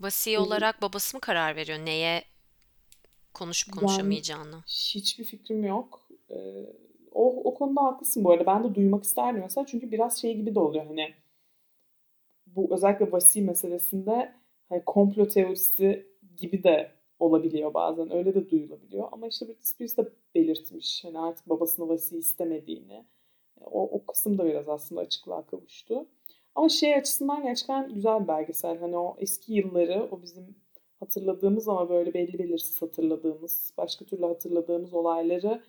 vasi 0.00 0.38
olarak 0.38 0.82
babası 0.82 1.16
mı 1.16 1.20
karar 1.20 1.56
veriyor 1.56 1.78
neye 1.78 2.24
konuşup 3.34 3.74
Yani 3.80 3.80
konuşamayacağını? 3.80 4.64
hiçbir 4.66 5.24
fikrim 5.24 5.64
yok. 5.64 6.08
Ee, 6.30 6.66
o, 7.12 7.42
o 7.50 7.54
konuda 7.54 7.82
haklısın 7.84 8.24
bu 8.24 8.30
arada. 8.32 8.46
Ben 8.46 8.64
de 8.64 8.74
duymak 8.74 9.04
isterdim 9.04 9.40
mesela. 9.42 9.66
Çünkü 9.66 9.92
biraz 9.92 10.20
şey 10.20 10.36
gibi 10.36 10.54
de 10.54 10.60
oluyor 10.60 10.86
hani 10.86 11.14
bu 12.46 12.74
özellikle 12.74 13.12
vasi 13.12 13.42
meselesinde 13.42 14.32
hani 14.68 14.82
komplo 14.86 15.28
teorisi 15.28 16.06
gibi 16.36 16.62
de 16.62 16.95
olabiliyor 17.18 17.74
bazen. 17.74 18.12
Öyle 18.12 18.34
de 18.34 18.50
duyulabiliyor. 18.50 19.08
Ama 19.12 19.26
işte 19.26 19.48
Britney 19.48 19.64
Spears 19.64 19.96
da 19.96 20.08
belirtmiş 20.34 21.04
hani 21.04 21.18
artık 21.18 21.48
babasını 21.48 21.88
vasi 21.88 22.18
istemediğini. 22.18 23.04
O, 23.60 23.82
o 23.82 24.06
kısım 24.06 24.38
da 24.38 24.46
biraz 24.46 24.68
aslında 24.68 25.00
açıklığa 25.00 25.46
kavuştu. 25.46 26.06
Ama 26.54 26.68
şey 26.68 26.94
açısından 26.94 27.42
gerçekten 27.42 27.94
güzel 27.94 28.22
bir 28.22 28.28
belgesel. 28.28 28.78
Hani 28.78 28.96
o 28.96 29.16
eski 29.18 29.54
yılları, 29.54 30.08
o 30.10 30.22
bizim 30.22 30.56
hatırladığımız 31.00 31.68
ama 31.68 31.88
böyle 31.88 32.14
belli 32.14 32.38
belirsiz 32.38 32.82
hatırladığımız, 32.82 33.74
başka 33.78 34.04
türlü 34.04 34.26
hatırladığımız 34.26 34.94
olayları 34.94 35.62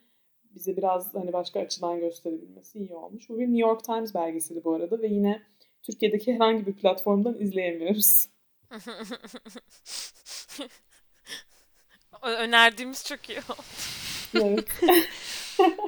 bize 0.55 0.77
biraz 0.77 1.15
hani 1.15 1.33
başka 1.33 1.59
açıdan 1.59 1.99
gösterebilmesi 1.99 2.79
iyi 2.79 2.95
olmuş. 2.95 3.29
Bu 3.29 3.39
bir 3.39 3.47
New 3.47 3.59
York 3.59 3.83
Times 3.83 4.15
belgeseli 4.15 4.63
bu 4.63 4.73
arada 4.73 5.01
ve 5.01 5.07
yine 5.07 5.41
Türkiye'deki 5.83 6.33
herhangi 6.33 6.67
bir 6.67 6.73
platformdan 6.73 7.41
izleyemiyoruz. 7.41 8.29
Önerdiğimiz 12.21 13.05
çok 13.05 13.29
iyi 13.29 13.39
oldu. 13.39 13.63
Evet. 14.35 14.67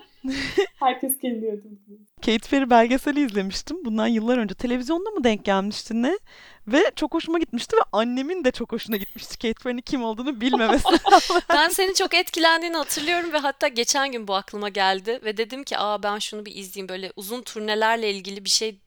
Herkes 0.79 1.19
kendi 1.19 1.45
yöntemini. 1.45 1.79
Kate 2.25 2.49
Perry 2.49 2.69
belgeseli 2.69 3.25
izlemiştim. 3.25 3.85
Bundan 3.85 4.07
yıllar 4.07 4.37
önce. 4.37 4.55
Televizyonda 4.55 5.09
mı 5.09 5.23
denk 5.23 5.45
gelmişti 5.45 6.01
ne? 6.01 6.19
Ve 6.67 6.91
çok 6.95 7.13
hoşuma 7.13 7.39
gitmişti 7.39 7.75
ve 7.75 7.81
annemin 7.91 8.43
de 8.43 8.51
çok 8.51 8.71
hoşuna 8.71 8.97
gitmişti 8.97 9.37
Kate 9.37 9.63
Perry'nin 9.63 9.81
kim 9.81 10.03
olduğunu 10.03 10.41
bilmemesi. 10.41 10.87
Ben 11.49 11.69
senin 11.69 11.93
çok 11.93 12.13
etkilendiğini 12.13 12.77
hatırlıyorum 12.77 13.33
ve 13.33 13.37
hatta 13.37 13.67
geçen 13.67 14.11
gün 14.11 14.27
bu 14.27 14.35
aklıma 14.35 14.69
geldi 14.69 15.19
ve 15.23 15.37
dedim 15.37 15.63
ki 15.63 15.77
aa 15.77 16.03
ben 16.03 16.19
şunu 16.19 16.45
bir 16.45 16.55
izleyeyim 16.55 16.89
böyle 16.89 17.11
uzun 17.15 17.41
turnelerle 17.41 18.11
ilgili 18.11 18.45
bir 18.45 18.49
şey 18.49 18.79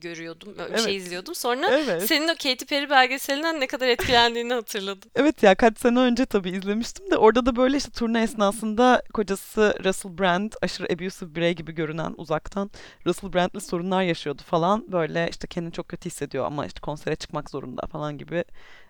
görüyordum, 0.00 0.54
bir 0.58 0.78
şey 0.78 0.94
Evet. 0.94 1.02
izliyordum. 1.02 1.34
Sonra 1.34 1.66
Evet. 1.70 2.06
senin 2.06 2.28
o 2.28 2.32
Katy 2.42 2.64
Perry 2.64 2.90
belgeselinden 2.90 3.60
ne 3.60 3.66
kadar 3.66 3.88
etkilendiğini 3.88 4.54
hatırladım. 4.54 5.10
Evet 5.14 5.42
ya 5.42 5.54
kaç 5.54 5.78
sene 5.78 5.98
önce 5.98 6.26
tabii 6.26 6.50
izlemiştim 6.50 7.10
de 7.10 7.16
orada 7.16 7.46
da 7.46 7.56
böyle 7.56 7.76
işte 7.76 7.90
turne 7.90 8.22
esnasında 8.22 9.02
kocası 9.14 9.74
Russell 9.84 10.18
Brand 10.18 10.52
aşırı 10.62 10.86
abusive 10.92 11.30
bir 11.30 11.34
birey 11.34 11.54
gibi 11.54 11.72
görünen 11.72 12.14
uzaktan 12.16 12.70
Russell 13.06 13.32
Brand'le 13.32 13.60
sorunlar 13.60 14.02
yaşıyordu 14.02 14.42
falan. 14.46 14.92
Böyle 14.92 15.28
işte 15.30 15.46
kendini 15.46 15.72
çok 15.72 15.88
kötü 15.88 16.06
hissediyor 16.06 16.44
ama 16.46 16.66
işte 16.66 16.80
konsere 16.80 17.16
çıkmak 17.16 17.50
zorunda 17.50 17.86
falan 17.86 18.18
gibi. 18.18 18.44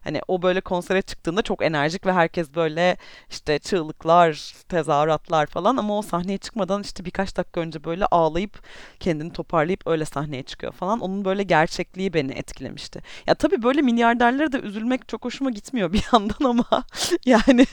Hani 0.04 0.20
o 0.28 0.42
böyle 0.42 0.60
konsere 0.60 1.02
çıktığında 1.02 1.42
çok 1.42 1.62
enerjik 1.64 2.06
ve 2.06 2.12
herkes 2.12 2.54
böyle 2.54 2.96
işte 3.30 3.58
çığlıklar, 3.58 4.52
tezahüratlar 4.68 5.46
falan 5.46 5.76
ama 5.76 5.98
o 5.98 6.02
sahneye 6.02 6.38
çıkmadan 6.38 6.82
işte 6.82 7.04
birkaç 7.04 7.36
dakika 7.36 7.60
önce 7.60 7.84
böyle 7.84 8.06
ağlayıp 8.06 8.62
kendini 9.00 9.32
toparlayıp 9.32 9.86
öyle 9.86 10.04
sahneye 10.04 10.42
çıkıyor 10.42 10.72
falan. 10.72 10.93
Onun 11.02 11.24
böyle 11.24 11.42
gerçekliği 11.42 12.12
beni 12.14 12.32
etkilemişti. 12.32 13.00
Ya 13.26 13.34
tabii 13.34 13.62
böyle 13.62 13.82
milyarderlere 13.82 14.52
de 14.52 14.58
üzülmek 14.58 15.08
çok 15.08 15.24
hoşuma 15.24 15.50
gitmiyor 15.50 15.92
bir 15.92 16.02
yandan 16.12 16.44
ama 16.44 16.84
yani 17.26 17.66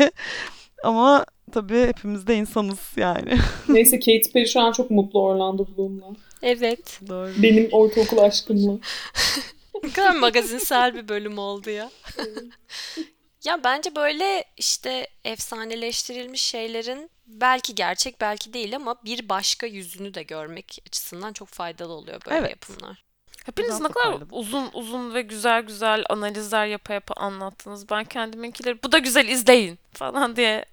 ama 0.83 1.25
tabii 1.51 1.81
hepimiz 1.87 2.27
de 2.27 2.35
insanız 2.35 2.79
yani. 2.95 3.37
Neyse 3.69 3.99
Katy 3.99 4.29
Perry 4.33 4.47
şu 4.47 4.59
an 4.61 4.71
çok 4.71 4.91
mutlu 4.91 5.21
Orlando 5.23 5.67
Bloom'la. 5.77 6.05
Evet. 6.41 6.99
Doğru. 7.07 7.31
Benim 7.37 7.69
ortaokul 7.71 8.17
aşkımla. 8.17 8.77
Ne 9.83 9.89
kadar 9.91 10.15
magazinsel 10.15 10.93
bir 10.95 11.07
bölüm 11.07 11.37
oldu 11.37 11.69
ya. 11.69 11.91
Ya 13.43 13.63
bence 13.63 13.95
böyle 13.95 14.43
işte 14.57 15.07
efsaneleştirilmiş 15.23 16.41
şeylerin 16.41 17.09
belki 17.27 17.75
gerçek 17.75 18.21
belki 18.21 18.53
değil 18.53 18.75
ama 18.75 18.95
bir 19.05 19.29
başka 19.29 19.67
yüzünü 19.67 20.13
de 20.13 20.23
görmek 20.23 20.83
açısından 20.87 21.33
çok 21.33 21.47
faydalı 21.47 21.93
oluyor 21.93 22.19
böyle 22.25 22.37
Evet. 22.37 22.49
yapımlar. 22.49 23.03
Hepiniz 23.45 23.79
ne 23.81 23.87
kadar 23.87 24.23
uzun 24.31 24.69
uzun 24.73 25.13
ve 25.13 25.21
güzel 25.21 25.61
güzel 25.61 26.03
analizler 26.09 26.65
yapa 26.65 26.93
yapa 26.93 27.13
anlattınız. 27.13 27.89
Ben 27.89 28.03
kendiminkileri 28.03 28.83
bu 28.83 28.91
da 28.91 28.97
güzel 28.97 29.27
izleyin 29.27 29.79
falan 29.93 30.35
diye 30.35 30.65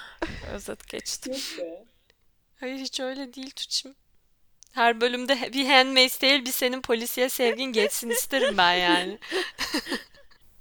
özet 0.54 0.88
geçtim. 0.88 1.34
Hayır 2.60 2.78
hiç 2.78 3.00
öyle 3.00 3.34
değil 3.34 3.50
Tuğçe'm. 3.50 3.94
Her 4.72 5.00
bölümde 5.00 5.52
bir 5.52 5.66
Handmaid's 5.66 6.16
Tale 6.16 6.44
bir 6.44 6.52
senin 6.52 6.82
polisiye 6.82 7.28
sevgin 7.28 7.64
geçsin 7.72 8.10
isterim 8.10 8.56
ben 8.56 8.72
yani. 8.72 9.18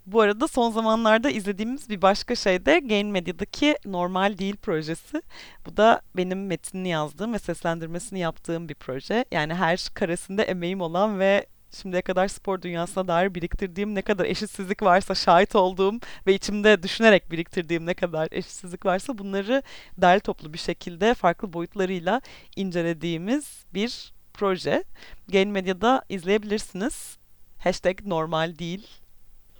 Bu 0.05 0.21
arada 0.21 0.47
son 0.47 0.71
zamanlarda 0.71 1.29
izlediğimiz 1.29 1.89
bir 1.89 2.01
başka 2.01 2.35
şey 2.35 2.65
de 2.65 2.79
Gain 2.79 3.07
Medya'daki 3.07 3.77
Normal 3.85 4.37
Değil 4.37 4.57
projesi. 4.57 5.21
Bu 5.65 5.77
da 5.77 6.01
benim 6.17 6.47
metinini 6.47 6.89
yazdığım 6.89 7.33
ve 7.33 7.39
seslendirmesini 7.39 8.19
yaptığım 8.19 8.69
bir 8.69 8.75
proje. 8.75 9.25
Yani 9.31 9.53
her 9.53 9.87
karesinde 9.93 10.43
emeğim 10.43 10.81
olan 10.81 11.19
ve 11.19 11.45
şimdiye 11.71 12.01
kadar 12.01 12.27
spor 12.27 12.61
dünyasına 12.61 13.07
dair 13.07 13.35
biriktirdiğim 13.35 13.95
ne 13.95 14.01
kadar 14.01 14.25
eşitsizlik 14.25 14.83
varsa 14.83 15.15
şahit 15.15 15.55
olduğum 15.55 15.99
ve 16.27 16.33
içimde 16.33 16.83
düşünerek 16.83 17.31
biriktirdiğim 17.31 17.85
ne 17.85 17.93
kadar 17.93 18.27
eşitsizlik 18.31 18.85
varsa 18.85 19.17
bunları 19.17 19.63
derli 19.97 20.19
toplu 20.19 20.53
bir 20.53 20.59
şekilde 20.59 21.13
farklı 21.13 21.53
boyutlarıyla 21.53 22.21
incelediğimiz 22.55 23.65
bir 23.73 24.13
proje. 24.33 24.83
Gain 25.27 25.49
Medya'da 25.49 26.01
izleyebilirsiniz. 26.09 27.17
Hashtag 27.57 28.05
normal 28.05 28.59
değil 28.59 29.00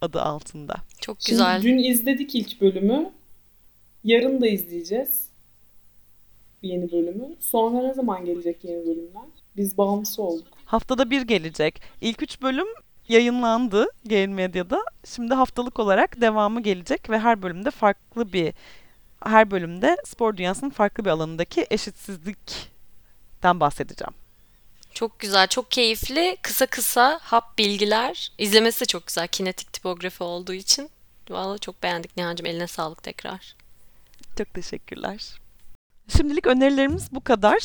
adı 0.02 0.22
altında. 0.22 0.76
Çok 1.02 1.18
Şimdi 1.22 1.32
güzel. 1.32 1.62
dün 1.62 1.78
izledik 1.78 2.36
ilk 2.36 2.62
bölümü. 2.62 3.12
Yarın 4.04 4.41
da 4.41 4.47
izleyeceğiz 4.47 5.30
yeni 6.62 6.91
bölümü. 6.91 7.36
Sonra 7.39 7.82
ne 7.88 7.93
zaman 7.93 8.26
gelecek 8.26 8.64
yeni 8.64 8.88
bölümler? 8.88 9.24
Biz 9.58 9.78
bağımlısı 9.78 10.24
olduk. 10.24 10.47
Haftada 10.66 11.10
bir 11.10 11.22
gelecek. 11.22 11.82
İlk 12.02 12.24
üç 12.24 12.41
bölüm 12.41 12.68
yayınlandı 13.08 13.88
Gale 14.06 14.28
Medya'da. 14.28 14.84
Şimdi 15.06 15.34
haftalık 15.34 15.80
olarak 15.80 16.22
devamı 16.22 16.62
gelecek 16.64 17.10
ve 17.10 17.20
her 17.20 17.41
bölümde 17.41 17.72
farklı 17.72 18.34
bir 18.34 18.54
her 19.24 19.52
bölümde 19.52 19.97
spor 20.06 20.38
dünyasının 20.38 20.70
farklı 20.70 21.06
bir 21.06 21.10
alanındaki 21.10 21.66
eşitsizlikten 21.72 23.60
bahsedeceğim. 23.60 24.14
Çok 24.94 25.20
güzel, 25.20 25.48
çok 25.48 25.72
keyifli. 25.72 26.38
Kısa 26.42 26.66
kısa 26.66 27.20
hap 27.22 27.58
bilgiler. 27.58 28.32
İzlemesi 28.38 28.82
de 28.82 28.86
çok 28.86 29.08
güzel. 29.08 29.28
Kinetik 29.28 29.74
tipografi 29.74 30.24
olduğu 30.24 30.54
için. 30.54 30.89
Vallahi 31.30 31.60
çok 31.60 31.84
beğendik 31.84 32.18
Nihan'cığım. 32.18 32.46
Eline 32.46 32.68
sağlık 32.68 33.04
tekrar. 33.04 33.56
Çok 34.38 34.54
teşekkürler. 34.54 35.39
Şimdilik 36.18 36.48
önerilerimiz 36.48 37.08
bu 37.12 37.24
kadar. 37.24 37.60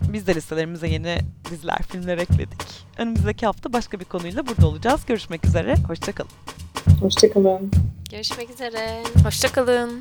Biz 0.00 0.26
de 0.26 0.34
listelerimize 0.34 0.88
yeni 0.88 1.18
diziler, 1.50 1.78
filmler 1.92 2.18
ekledik. 2.18 2.62
Önümüzdeki 2.98 3.46
hafta 3.46 3.72
başka 3.72 4.00
bir 4.00 4.04
konuyla 4.04 4.46
burada 4.46 4.66
olacağız. 4.66 5.06
Görüşmek 5.06 5.44
üzere. 5.44 5.74
Hoşçakalın. 5.86 6.30
Hoşçakalın. 7.00 7.70
Görüşmek 8.10 8.50
üzere. 8.50 9.02
Hoşçakalın. 9.24 10.00